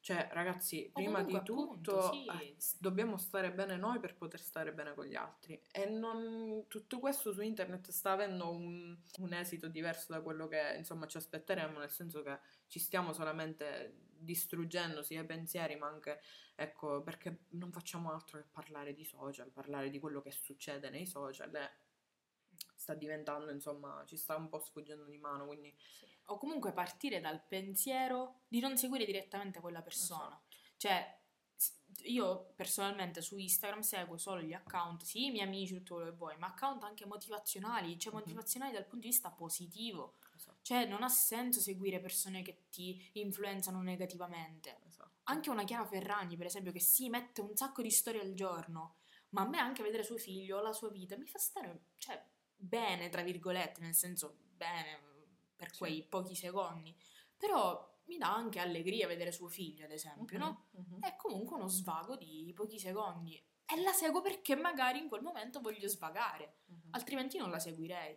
Cioè, 0.00 0.28
ragazzi, 0.30 0.90
prima 0.92 1.22
di 1.22 1.32
tutto 1.42 1.62
appunto, 1.62 2.12
sì. 2.12 2.26
eh, 2.26 2.56
dobbiamo 2.78 3.16
stare 3.16 3.50
bene 3.50 3.76
noi 3.76 3.98
per 3.98 4.14
poter 4.14 4.40
stare 4.40 4.74
bene 4.74 4.94
con 4.94 5.06
gli 5.06 5.16
altri. 5.16 5.60
E 5.72 5.86
non- 5.86 6.66
tutto 6.68 7.00
questo 7.00 7.32
su 7.32 7.40
internet 7.40 7.90
sta 7.90 8.12
avendo 8.12 8.50
un, 8.50 8.96
un 9.20 9.32
esito 9.32 9.68
diverso 9.68 10.12
da 10.12 10.20
quello 10.20 10.46
che 10.48 10.74
insomma 10.76 11.06
ci 11.06 11.16
aspetteremo, 11.16 11.78
nel 11.78 11.90
senso 11.90 12.22
che 12.22 12.38
ci 12.68 12.78
stiamo 12.78 13.12
solamente 13.12 13.94
distruggendo 14.18 15.02
sia 15.02 15.22
i 15.22 15.26
pensieri, 15.26 15.76
ma 15.76 15.86
anche 15.88 16.20
ecco 16.54 17.02
perché 17.02 17.44
non 17.50 17.70
facciamo 17.72 18.10
altro 18.12 18.38
che 18.40 18.46
parlare 18.50 18.94
di 18.94 19.04
social, 19.04 19.50
parlare 19.50 19.90
di 19.90 19.98
quello 20.00 20.20
che 20.22 20.30
succede 20.32 20.90
nei 20.90 21.06
social. 21.06 21.54
e 21.54 21.70
sta 22.74 22.94
diventando, 22.94 23.50
insomma, 23.50 24.02
ci 24.06 24.16
sta 24.16 24.36
un 24.36 24.48
po' 24.48 24.60
sfuggendo 24.60 25.04
di 25.06 25.18
mano, 25.18 25.46
quindi 25.46 25.74
Sì. 25.76 26.04
O 26.28 26.38
comunque 26.38 26.72
partire 26.72 27.20
dal 27.20 27.40
pensiero 27.46 28.40
di 28.48 28.58
non 28.60 28.76
seguire 28.76 29.04
direttamente 29.04 29.60
quella 29.60 29.80
persona. 29.82 30.26
Esatto. 30.26 30.56
Cioè, 30.76 31.18
io 32.04 32.52
personalmente 32.56 33.20
su 33.22 33.36
Instagram 33.38 33.80
seguo 33.80 34.18
solo 34.18 34.42
gli 34.42 34.52
account, 34.52 35.02
sì, 35.04 35.26
i 35.26 35.30
miei 35.30 35.46
amici, 35.46 35.74
tutto 35.76 35.94
quello 35.94 36.10
che 36.10 36.16
vuoi, 36.16 36.36
ma 36.36 36.48
account 36.48 36.82
anche 36.84 37.06
motivazionali, 37.06 37.98
cioè 37.98 38.12
Mhm. 38.12 38.18
motivazionali 38.18 38.72
dal 38.72 38.82
punto 38.84 39.06
di 39.06 39.08
vista 39.12 39.30
positivo. 39.30 40.16
Esatto, 40.36 40.58
Cioè, 40.62 40.86
non 40.86 41.02
ha 41.02 41.08
senso 41.08 41.60
seguire 41.60 42.00
persone 42.00 42.42
che 42.42 42.66
ti 42.70 43.10
influenzano 43.14 43.82
negativamente. 43.82 44.80
esatto. 44.86 45.10
Anche 45.24 45.50
una 45.50 45.64
Chiara 45.64 45.84
Ferragni, 45.86 46.36
per 46.36 46.46
esempio, 46.46 46.72
che 46.72 46.80
si 46.80 47.08
mette 47.08 47.40
un 47.40 47.56
sacco 47.56 47.82
di 47.82 47.90
storie 47.90 48.20
al 48.20 48.34
giorno, 48.34 48.96
ma 49.30 49.42
a 49.42 49.48
me 49.48 49.58
anche 49.58 49.82
vedere 49.82 50.02
suo 50.04 50.18
figlio, 50.18 50.60
la 50.60 50.72
sua 50.72 50.88
vita, 50.90 51.16
mi 51.16 51.26
fa 51.26 51.38
stare, 51.38 51.86
cioè, 51.98 52.24
bene, 52.54 53.08
tra 53.08 53.22
virgolette, 53.22 53.80
nel 53.80 53.94
senso 53.94 54.38
bene 54.54 55.00
per 55.56 55.72
Sì. 55.72 55.78
quei 55.78 56.02
pochi 56.04 56.34
secondi. 56.36 56.96
Però 57.36 57.94
mi 58.04 58.18
dà 58.18 58.32
anche 58.32 58.60
allegria 58.60 59.06
vedere 59.08 59.32
suo 59.32 59.48
figlio, 59.48 59.84
ad 59.84 59.90
esempio, 59.90 60.38
no? 60.38 60.68
Mhm, 60.72 60.84
mhm. 60.94 61.00
È 61.00 61.16
comunque 61.16 61.56
uno 61.56 61.66
svago 61.68 62.16
di 62.16 62.52
pochi 62.54 62.78
secondi. 62.78 63.34
E 63.68 63.80
la 63.82 63.92
seguo 63.92 64.20
perché 64.22 64.54
magari 64.54 65.00
in 65.00 65.08
quel 65.08 65.22
momento 65.22 65.60
voglio 65.60 65.88
svagare, 65.88 66.58
Mhm. 66.66 66.90
altrimenti 66.90 67.36
non 67.36 67.50
la 67.50 67.58
seguirei. 67.58 68.16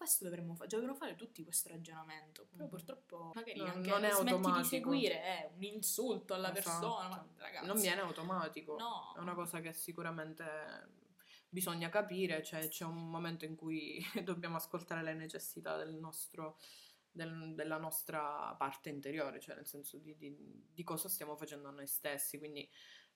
Questo 0.00 0.24
dovremmo 0.24 0.54
fare, 0.54 0.68
dovremmo 0.70 0.94
fare 0.94 1.14
tutti 1.14 1.44
questo 1.44 1.68
ragionamento. 1.68 2.46
Però 2.50 2.66
purtroppo 2.68 3.32
magari 3.34 3.58
Non- 3.58 3.68
anche 3.68 3.90
non 3.90 4.04
è 4.04 4.10
smetti 4.12 4.24
di 4.24 4.30
automatico. 4.30 4.64
seguire 4.66 5.22
è 5.22 5.50
un 5.54 5.62
insulto 5.62 6.32
alla 6.32 6.56
Esatto. 6.56 6.78
persona. 6.80 7.08
Ma 7.08 7.28
ragazzi, 7.36 7.66
Non 7.66 7.78
viene 7.78 8.00
automatico. 8.00 8.76
No. 8.78 9.12
È 9.14 9.18
una 9.18 9.34
cosa 9.34 9.60
che 9.60 9.74
sicuramente 9.74 10.88
bisogna 11.50 11.90
capire, 11.90 12.42
cioè 12.42 12.66
c'è 12.68 12.86
un 12.86 13.10
momento 13.10 13.44
in 13.44 13.56
cui 13.56 13.98
dobbiamo 14.24 14.56
ascoltare 14.56 15.02
le 15.02 15.12
necessità 15.12 15.76
del 15.76 15.92
nostro, 15.96 16.58
del- 17.10 17.52
della 17.54 17.76
nostra 17.76 18.54
parte 18.56 18.88
interiore, 18.88 19.38
cioè 19.38 19.54
nel 19.56 19.66
senso 19.66 19.98
di, 19.98 20.16
di- 20.16 20.34
di 20.72 20.82
cosa 20.82 21.10
stiamo 21.10 21.36
facendo 21.36 21.68
a 21.68 21.72
noi 21.72 21.86
stessi, 21.86 22.38
quindi 22.38 22.66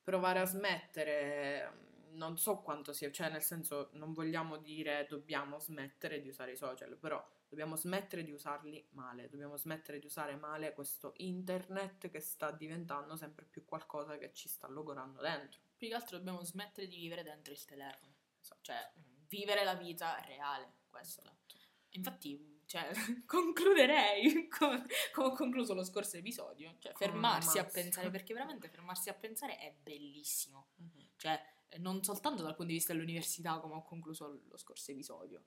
provare 0.02 0.40
a 0.40 0.44
smettere, 0.44 1.93
non 2.14 2.38
so 2.38 2.58
quanto 2.62 2.92
sia, 2.92 3.10
cioè 3.10 3.30
nel 3.30 3.42
senso 3.42 3.90
non 3.92 4.12
vogliamo 4.12 4.56
dire 4.56 5.06
dobbiamo 5.08 5.58
smettere 5.58 6.20
di 6.20 6.28
usare 6.28 6.52
i 6.52 6.56
social, 6.56 6.96
però 6.96 7.22
dobbiamo 7.48 7.76
smettere 7.76 8.24
di 8.24 8.32
usarli 8.32 8.86
male, 8.92 9.28
dobbiamo 9.28 9.56
smettere 9.56 9.98
di 9.98 10.06
usare 10.06 10.34
male 10.36 10.72
questo 10.72 11.12
internet 11.18 12.10
che 12.10 12.20
sta 12.20 12.50
diventando 12.50 13.16
sempre 13.16 13.44
più 13.44 13.64
qualcosa 13.64 14.18
che 14.18 14.32
ci 14.32 14.48
sta 14.48 14.68
logorando 14.68 15.20
dentro. 15.20 15.60
più 15.76 15.88
che 15.88 15.94
altro 15.94 16.16
dobbiamo 16.18 16.42
smettere 16.42 16.86
di 16.86 16.96
vivere 16.96 17.22
dentro 17.22 17.52
il 17.52 17.64
telefono. 17.64 18.12
Esatto. 18.40 18.60
Cioè, 18.62 18.92
vivere 19.28 19.64
la 19.64 19.74
vita 19.74 20.20
reale, 20.26 20.72
questo. 20.90 21.20
Esatto. 21.20 21.54
Infatti, 21.90 22.62
cioè, 22.66 22.90
concluderei 23.26 24.48
come, 24.48 24.84
come 25.12 25.26
ho 25.28 25.32
concluso 25.32 25.74
lo 25.74 25.84
scorso 25.84 26.16
episodio, 26.16 26.76
cioè 26.78 26.92
fermarsi 26.94 27.58
a 27.58 27.64
pensare, 27.64 28.10
perché 28.10 28.32
veramente 28.34 28.68
fermarsi 28.68 29.08
a 29.08 29.14
pensare 29.14 29.58
è 29.58 29.72
bellissimo. 29.80 30.68
Mhm. 30.76 31.02
Cioè, 31.16 31.40
non 31.78 32.02
soltanto 32.04 32.42
dal 32.42 32.54
punto 32.54 32.70
di 32.70 32.78
vista 32.78 32.92
dell'università, 32.92 33.58
come 33.58 33.74
ho 33.74 33.82
concluso 33.82 34.42
lo 34.48 34.56
scorso 34.56 34.92
episodio, 34.92 35.44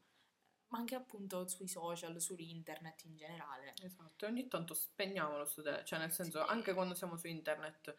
ma 0.69 0.79
anche 0.79 0.95
appunto 0.95 1.47
sui 1.47 1.67
social, 1.67 2.19
su 2.19 2.35
internet 2.37 3.03
in 3.05 3.15
generale. 3.15 3.73
Esatto, 3.81 4.25
e 4.25 4.27
ogni 4.29 4.47
tanto 4.47 4.73
spegniamolo 4.73 5.45
su 5.45 5.61
te, 5.61 5.83
cioè 5.85 5.99
nel 5.99 6.11
senso 6.11 6.43
Sì. 6.43 6.49
anche 6.51 6.73
quando 6.73 6.93
siamo 6.95 7.15
su 7.15 7.27
internet 7.27 7.95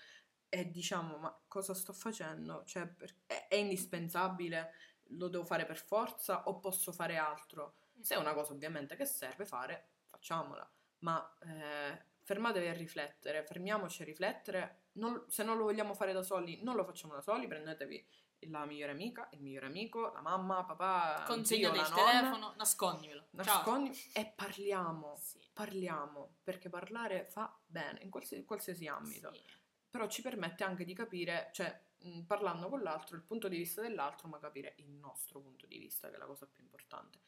e 0.50 0.70
diciamo 0.70 1.16
ma 1.18 1.38
cosa 1.46 1.74
sto 1.74 1.92
facendo? 1.92 2.64
Cioè, 2.64 2.86
per- 2.86 3.14
è, 3.26 3.46
è 3.48 3.54
indispensabile? 3.56 4.72
Lo 5.12 5.28
devo 5.28 5.44
fare 5.44 5.64
per 5.64 5.78
forza 5.78 6.44
o 6.48 6.58
posso 6.58 6.92
fare 6.92 7.16
altro? 7.16 7.76
Se 8.00 8.14
è 8.14 8.18
una 8.18 8.34
cosa 8.34 8.52
ovviamente 8.52 8.96
che 8.96 9.06
serve 9.06 9.46
fare, 9.46 9.92
facciamola, 10.10 10.70
ma 11.00 11.38
eh, 11.40 12.04
fermatevi 12.22 12.66
a 12.66 12.72
riflettere, 12.74 13.44
fermiamoci 13.44 14.02
a 14.02 14.04
riflettere, 14.04 14.87
non- 14.98 15.24
se 15.28 15.42
non 15.44 15.56
lo 15.56 15.64
vogliamo 15.64 15.94
fare 15.94 16.12
da 16.12 16.22
soli, 16.22 16.62
non 16.62 16.76
lo 16.76 16.84
facciamo 16.84 17.14
da 17.14 17.20
soli, 17.20 17.46
prendetevi 17.46 18.06
la 18.50 18.64
migliore 18.66 18.92
amica, 18.92 19.28
il 19.32 19.40
migliore 19.40 19.66
amico, 19.66 20.12
la 20.12 20.20
mamma, 20.20 20.64
papà, 20.64 21.24
la 21.26 21.88
nonna, 21.88 22.10
telefono, 22.12 22.54
nascondimelo. 22.56 23.20
Ciao. 23.20 23.30
nascondi 23.32 23.90
e 24.14 24.32
parliamo, 24.34 25.16
Sì. 25.16 25.40
parliamo, 25.52 26.36
perché 26.44 26.68
parlare 26.68 27.26
fa 27.26 27.56
bene 27.66 28.00
in 28.02 28.10
qualsiasi, 28.10 28.44
qualsiasi 28.44 28.86
ambito 28.86 29.32
Sì. 29.32 29.42
però 29.90 30.06
ci 30.06 30.22
permette 30.22 30.62
anche 30.64 30.84
di 30.84 30.94
capire, 30.94 31.50
cioè 31.52 31.86
mh, 32.00 32.20
parlando 32.22 32.68
con 32.68 32.80
l'altro, 32.82 33.16
il 33.16 33.22
punto 33.22 33.48
di 33.48 33.56
vista 33.56 33.80
dell'altro, 33.80 34.28
ma 34.28 34.38
capire 34.38 34.74
il 34.78 34.88
nostro 34.90 35.40
punto 35.40 35.66
di 35.66 35.78
vista, 35.78 36.08
che 36.08 36.14
è 36.14 36.18
la 36.18 36.26
cosa 36.26 36.46
più 36.46 36.62
importante, 36.62 37.18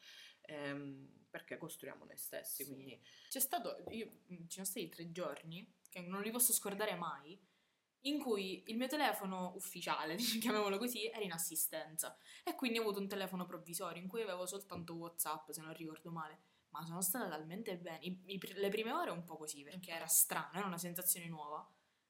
Ehm, 0.43 1.27
perché 1.31 1.59
costruiamo 1.59 2.05
noi 2.05 2.17
stessi, 2.17 2.65
Sì. 2.65 2.73
quindi 2.73 3.01
C'è 3.29 3.39
stato, 3.41 3.85
io, 3.91 4.11
ci 4.29 4.47
sono 4.49 4.65
stati 4.67 4.89
tre 4.89 5.11
giorni, 5.13 5.75
che 5.89 6.01
non 6.01 6.23
li 6.23 6.31
posso 6.31 6.53
scordare 6.53 6.95
mai, 6.97 7.41
in 8.03 8.19
cui 8.19 8.63
il 8.67 8.77
mio 8.77 8.87
telefono 8.87 9.53
ufficiale, 9.57 10.17
chiamiamolo 10.41 10.79
così, 10.79 11.07
era 11.07 11.21
in 11.23 11.33
assistenza. 11.33 12.17
E 12.45 12.55
quindi 12.55 12.79
ho 12.79 12.83
avuto 12.83 13.01
un 13.01 13.09
telefono 13.09 13.45
provvisorio 13.47 14.01
in 14.03 14.09
cui 14.09 14.23
avevo 14.23 14.47
soltanto 14.47 14.95
WhatsApp, 14.95 15.51
se 15.51 15.61
non 15.63 15.73
ricordo 15.75 16.11
male. 16.11 16.39
Ma 16.71 16.85
sono 16.85 17.01
stata 17.03 17.29
talmente 17.29 17.77
bene. 17.79 17.99
I- 18.05 18.21
i 18.27 18.41
le 18.55 18.69
prime 18.69 18.93
ore 18.93 19.11
un 19.11 19.25
po' 19.25 19.37
così, 19.37 19.63
perché 19.63 19.91
era 19.91 20.07
strano, 20.07 20.51
era 20.59 20.67
una 20.67 20.79
sensazione 20.79 21.27
nuova. 21.29 21.69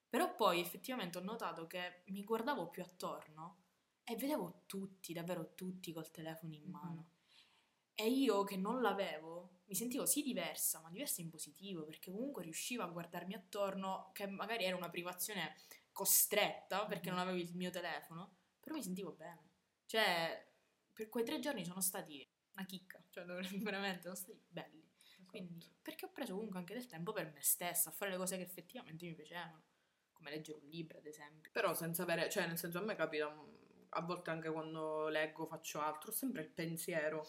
Però 0.08 0.34
poi 0.34 0.60
effettivamente 0.60 1.18
ho 1.18 1.22
notato 1.22 1.66
che 1.66 2.02
mi 2.08 2.24
guardavo 2.24 2.68
più 2.68 2.82
attorno 2.82 3.58
e 4.04 4.16
vedevo 4.16 4.62
tutti, 4.66 5.12
davvero 5.12 5.54
tutti 5.54 5.92
col 5.92 6.10
telefono 6.10 6.52
in 6.54 6.64
Mhm. 6.64 6.70
mano. 6.70 7.08
E 7.94 8.08
io 8.08 8.44
che 8.44 8.56
non 8.56 8.80
l'avevo, 8.80 9.60
mi 9.66 9.74
sentivo 9.74 10.06
sì 10.06 10.22
diversa, 10.22 10.80
ma 10.80 10.88
diversa 10.90 11.20
in 11.20 11.28
positivo, 11.30 11.84
perché 11.84 12.10
comunque 12.10 12.42
riuscivo 12.42 12.82
a 12.82 12.86
guardarmi 12.86 13.34
attorno, 13.34 14.10
che 14.14 14.26
magari 14.26 14.64
era 14.64 14.76
una 14.76 14.88
privazione 14.90 15.54
costretta, 16.04 16.86
perché 16.86 17.10
Mhm. 17.10 17.16
non 17.16 17.26
avevo 17.26 17.42
il 17.42 17.54
mio 17.54 17.70
telefono, 17.70 18.36
però 18.58 18.74
mi 18.74 18.82
sentivo 18.82 19.12
bene. 19.12 19.48
Cioè, 19.84 20.48
per 20.94 21.08
quei 21.10 21.24
tre 21.24 21.38
giorni 21.40 21.64
sono 21.64 21.80
stati 21.82 22.26
una 22.54 22.64
chicca, 22.64 23.02
cioè 23.10 23.24
veramente 23.62 24.02
sono 24.02 24.14
stati 24.14 24.40
belli. 24.48 24.88
Quindi, 25.26 25.58
Esatto. 25.58 25.76
perché 25.82 26.06
ho 26.06 26.10
preso 26.10 26.32
comunque 26.34 26.58
anche 26.58 26.72
del 26.74 26.86
tempo 26.86 27.12
per 27.12 27.30
me 27.32 27.42
stessa, 27.42 27.90
a 27.90 27.92
fare 27.92 28.10
le 28.10 28.16
cose 28.16 28.36
che 28.38 28.42
effettivamente 28.42 29.04
mi 29.06 29.14
piacevano, 29.14 29.62
come 30.12 30.30
leggere 30.30 30.58
un 30.58 30.68
libro, 30.68 30.98
ad 30.98 31.06
esempio. 31.06 31.50
Però 31.52 31.74
senza 31.74 32.02
avere, 32.02 32.28
cioè 32.30 32.46
nel 32.46 32.58
senso 32.58 32.78
a 32.78 32.82
me 32.82 32.94
capita, 32.96 33.28
mh, 33.28 33.86
a 33.90 34.00
volte 34.02 34.30
anche 34.30 34.50
quando 34.50 35.08
leggo, 35.08 35.46
faccio 35.46 35.80
altro, 35.80 36.10
sempre 36.12 36.42
il 36.42 36.48
pensiero, 36.50 37.26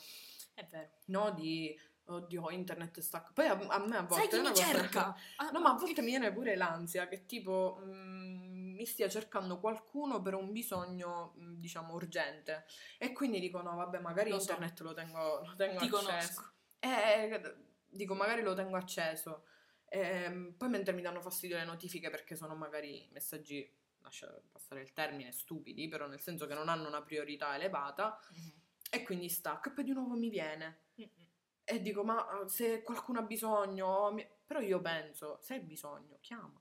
È 0.54 0.66
vero. 0.66 0.90
no, 1.08 1.32
di, 1.32 1.78
oddio, 2.06 2.50
internet 2.50 3.00
sta... 3.02 3.22
Poi 3.34 3.46
a, 3.48 3.54
a 3.54 3.80
me 3.86 3.98
a 3.98 4.02
volte... 4.04 4.16
Sai 4.16 4.28
chi 4.30 4.40
mi 4.40 4.48
cosa- 4.50 4.66
cerca? 4.66 5.16
Ah, 5.38 5.52
No, 5.52 5.60
ma 5.62 5.72
a 5.72 5.78
volte 5.78 6.02
mi 6.02 6.08
viene 6.08 6.32
pure 6.34 6.56
l'ansia 6.56 7.08
che 7.08 7.26
tipo 7.28 7.80
mm, 7.84 8.41
mi 8.82 8.88
stia 8.88 9.08
cercando 9.08 9.60
qualcuno 9.60 10.24
per 10.24 10.34
un 10.34 10.52
bisogno, 10.52 11.36
mm, 11.38 11.60
diciamo, 11.60 11.94
urgente. 11.94 12.66
E 12.98 13.14
quindi 13.14 13.40
dico, 13.40 13.62
no, 13.62 13.76
vabbè, 13.76 14.00
magari 14.00 14.32
Lo 14.32 14.40
so. 14.40 14.52
internet 14.52 14.80
lo 14.82 14.94
tengo, 14.94 15.42
lo 15.46 15.56
tengo 15.56 15.78
Ti 15.80 15.86
acceso. 15.86 16.06
conosco. 16.06 16.54
Eh, 16.80 17.56
dico, 17.88 18.16
magari 18.16 18.42
lo 18.42 18.56
tengo 18.56 18.78
acceso. 18.78 19.46
Ehm, 19.86 20.56
poi 20.58 20.70
mentre 20.70 20.94
mi 20.94 21.04
danno 21.04 21.22
fastidio 21.22 21.58
le 21.58 21.66
notifiche 21.66 22.10
perché 22.10 22.36
sono 22.36 22.56
magari 22.56 23.08
messaggi, 23.12 23.72
lascia 24.00 24.34
passare 24.52 24.82
il 24.82 24.94
termine, 24.94 25.32
stupidi, 25.32 25.88
però 25.88 26.08
nel 26.08 26.22
senso 26.22 26.48
che 26.48 26.56
non 26.56 26.68
hanno 26.68 26.88
una 26.88 27.04
priorità 27.04 27.54
elevata. 27.54 28.20
Mhm. 28.32 28.60
E 28.90 29.04
quindi 29.04 29.30
stacco 29.30 29.70
e 29.70 29.74
poi 29.74 29.84
di 29.84 29.94
nuovo 29.94 30.16
mi 30.16 30.30
viene. 30.30 30.86
Mm-mm. 31.00 31.28
E 31.64 31.82
dico, 31.82 32.04
ma 32.04 32.42
eh, 32.42 32.50
se 32.50 32.82
qualcuno 32.82 33.20
ha 33.20 33.24
bisogno, 33.24 34.16
però 34.44 34.60
io 34.60 34.82
penso, 34.82 35.38
se 35.40 35.54
hai 35.54 35.60
bisogno, 35.62 36.18
chiama. 36.20 36.61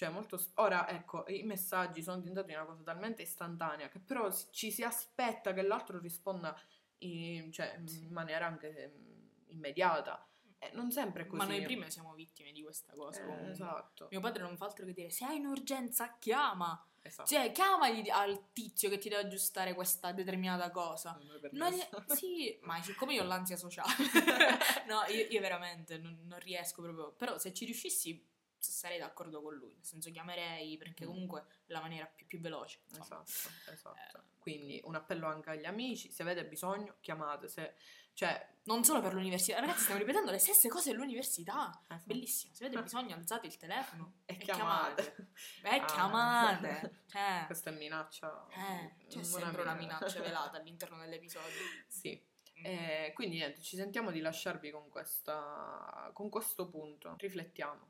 Cioè, 0.00 0.08
molto... 0.08 0.38
s- 0.38 0.50
Ora, 0.54 0.88
ecco, 0.88 1.24
i 1.28 1.42
messaggi 1.42 2.02
sono 2.02 2.16
diventati 2.20 2.54
una 2.54 2.64
cosa 2.64 2.82
talmente 2.82 3.20
istantanea 3.20 3.90
che 3.90 3.98
però 3.98 4.30
ci 4.50 4.70
si 4.70 4.82
aspetta 4.82 5.52
che 5.52 5.60
l'altro 5.60 5.98
risponda 5.98 6.58
in, 7.00 7.52
cioè, 7.52 7.76
in 7.78 7.86
Sì. 7.86 8.06
maniera 8.08 8.46
anche 8.46 8.94
mm, 8.96 9.26
immediata. 9.48 10.26
E 10.58 10.70
non 10.72 10.90
sempre 10.90 11.24
è 11.24 11.26
così. 11.26 11.36
Ma 11.36 11.44
noi 11.44 11.62
prima 11.64 11.90
siamo 11.90 12.14
vittime 12.14 12.50
di 12.52 12.62
questa 12.62 12.94
cosa. 12.94 13.22
Eh, 13.26 13.50
esatto. 13.50 14.08
Mio 14.10 14.20
padre 14.20 14.42
non 14.42 14.56
fa 14.56 14.64
altro 14.66 14.86
che 14.86 14.94
dire: 14.94 15.10
Se 15.10 15.26
hai 15.26 15.38
un'urgenza, 15.38 16.16
chiama. 16.18 16.82
esatto. 17.02 17.28
Cioè, 17.28 17.52
chiamagli 17.52 18.08
al 18.08 18.52
tizio 18.54 18.88
che 18.88 18.96
ti 18.96 19.10
deve 19.10 19.22
aggiustare 19.22 19.74
questa 19.74 20.12
determinata 20.12 20.70
cosa. 20.70 21.18
Non 21.52 21.74
è- 21.74 21.88
sì, 22.16 22.58
ma 22.62 22.80
siccome 22.82 23.12
io 23.14 23.22
ho 23.22 23.26
l'ansia 23.26 23.56
sociale, 23.58 23.92
no, 24.88 25.02
io, 25.14 25.26
io 25.28 25.40
veramente 25.40 25.98
non, 25.98 26.18
non 26.24 26.38
riesco 26.38 26.80
proprio. 26.82 27.12
Però 27.12 27.36
se 27.38 27.52
ci 27.52 27.64
riuscissi 27.66 28.26
sarei 28.62 28.98
d'accordo 28.98 29.40
con 29.42 29.54
lui, 29.54 29.74
nel 29.74 29.84
senso 29.84 30.10
chiamerei 30.10 30.76
perché 30.76 31.04
Mm. 31.04 31.08
comunque 31.08 31.40
è 31.66 31.72
la 31.72 31.80
maniera 31.80 32.06
più, 32.06 32.26
più 32.26 32.40
veloce. 32.40 32.80
insomma. 32.88 33.22
Esatto, 33.24 33.70
esatto. 33.72 34.18
Eh. 34.18 34.22
Quindi 34.38 34.80
un 34.84 34.94
appello 34.94 35.26
anche 35.26 35.50
agli 35.50 35.64
amici, 35.66 36.10
se 36.10 36.22
avete 36.22 36.46
bisogno, 36.46 36.96
chiamate. 37.00 37.48
Se... 37.48 37.74
Cioè, 38.12 38.48
Non 38.64 38.84
solo 38.84 39.00
per 39.00 39.14
l'università, 39.14 39.60
ragazzi, 39.60 39.82
stiamo 39.82 40.00
ripetendo 40.00 40.30
le 40.30 40.38
stesse 40.38 40.68
cose 40.68 40.90
all'università. 40.90 41.70
esatto. 41.82 42.02
Bellissimo, 42.04 42.52
se 42.54 42.64
avete 42.66 42.82
bisogno 42.82 43.14
alzate 43.14 43.46
il 43.46 43.56
telefono 43.56 44.14
E 44.26 44.34
e 44.34 44.36
chiamate. 44.38 45.02
chiamate. 45.02 45.30
E 45.62 45.78
Ah. 45.78 45.84
chiamate. 45.84 47.02
Cioè, 47.06 47.42
Questa 47.46 47.70
è 47.70 47.72
minaccia. 47.74 48.46
eh, 48.50 48.94
c'è 49.08 49.14
una 49.16 49.24
sempre 49.24 49.62
una 49.62 49.74
minaccia. 49.74 50.04
minaccia 50.06 50.20
velata 50.28 50.56
all'interno 50.58 50.98
dell'episodio. 50.98 51.60
Sì. 51.86 52.28
Mm. 52.60 52.64
Eh, 52.66 53.12
quindi 53.14 53.36
niente, 53.36 53.62
ci 53.62 53.76
sentiamo 53.76 54.10
di 54.10 54.20
lasciarvi 54.20 54.70
con, 54.70 54.88
questa, 54.90 56.10
con 56.12 56.28
questo 56.28 56.68
punto. 56.68 57.14
Riflettiamo. 57.18 57.88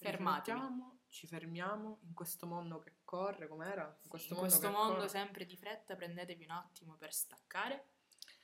Fermatevi. 0.00 0.58
Riflettiamo, 0.58 1.00
ci 1.08 1.26
fermiamo 1.26 1.98
in 2.02 2.14
questo 2.14 2.46
mondo 2.46 2.78
che 2.80 3.00
corre, 3.04 3.46
com'era? 3.48 3.84
In 4.02 4.08
questo 4.08 4.32
in 4.34 4.40
mondo, 4.40 4.56
questo 4.56 4.70
mondo 4.76 4.94
corre. 4.96 5.08
sempre 5.08 5.44
di 5.44 5.56
fretta 5.56 5.94
prendetevi 5.94 6.44
un 6.44 6.50
attimo 6.52 6.96
per 6.96 7.12
staccare 7.12 7.88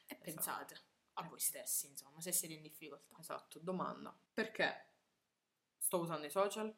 e 0.07 0.17
pensate 0.17 0.79
a 1.15 1.23
voi 1.23 1.41
stessi, 1.41 1.87
insomma, 1.87 2.21
se 2.21 2.31
siete 2.33 2.55
in 2.55 2.61
difficoltà. 2.63 3.17
Esatto, 3.19 3.59
domanda. 3.59 4.15
Perché 4.35 4.91
sto 5.79 6.01
usando 6.01 6.27
i 6.27 6.31
social? 6.31 6.75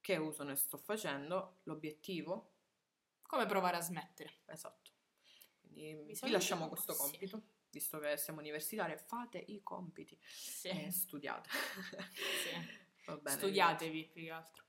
Che 0.00 0.16
uso 0.16 0.42
ne 0.44 0.56
sto 0.56 0.78
facendo? 0.78 1.58
L'obiettivo? 1.64 2.54
Come 3.22 3.44
provare 3.46 3.76
a 3.76 3.80
smettere? 3.80 4.40
Esatto. 4.46 4.90
Quindi 5.60 5.92
vi 6.04 6.14
salutiamo, 6.14 6.32
lasciamo 6.32 6.68
questo 6.68 6.92
sì. 6.94 6.98
compito, 6.98 7.42
visto 7.70 7.98
che 7.98 8.16
siamo 8.16 8.40
universitari, 8.40 8.96
fate 8.96 9.38
i 9.38 9.62
compiti 9.62 10.18
Sì, 10.22 10.68
e 10.68 10.90
studiate. 10.90 11.50
sì. 11.50 12.80
Bene. 13.04 13.36
Studiatevi 13.36 14.10
più 14.12 14.22
che 14.22 14.30
altro. 14.30 14.64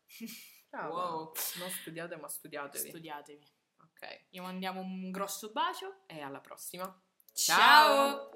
Brava. 0.69 0.89
Wow. 0.93 1.31
Non 1.59 1.69
studiate, 1.69 2.15
ma 2.15 2.27
studiatevi. 2.27 2.89
Studiatevi. 2.89 3.47
ok. 3.77 4.25
Gli 4.29 4.39
mandiamo 4.39 4.81
un 4.81 5.11
grosso 5.11 5.51
bacio. 5.51 6.03
E 6.07 6.19
alla 6.19 6.39
prossima. 6.39 6.99
Ciao! 7.31 8.29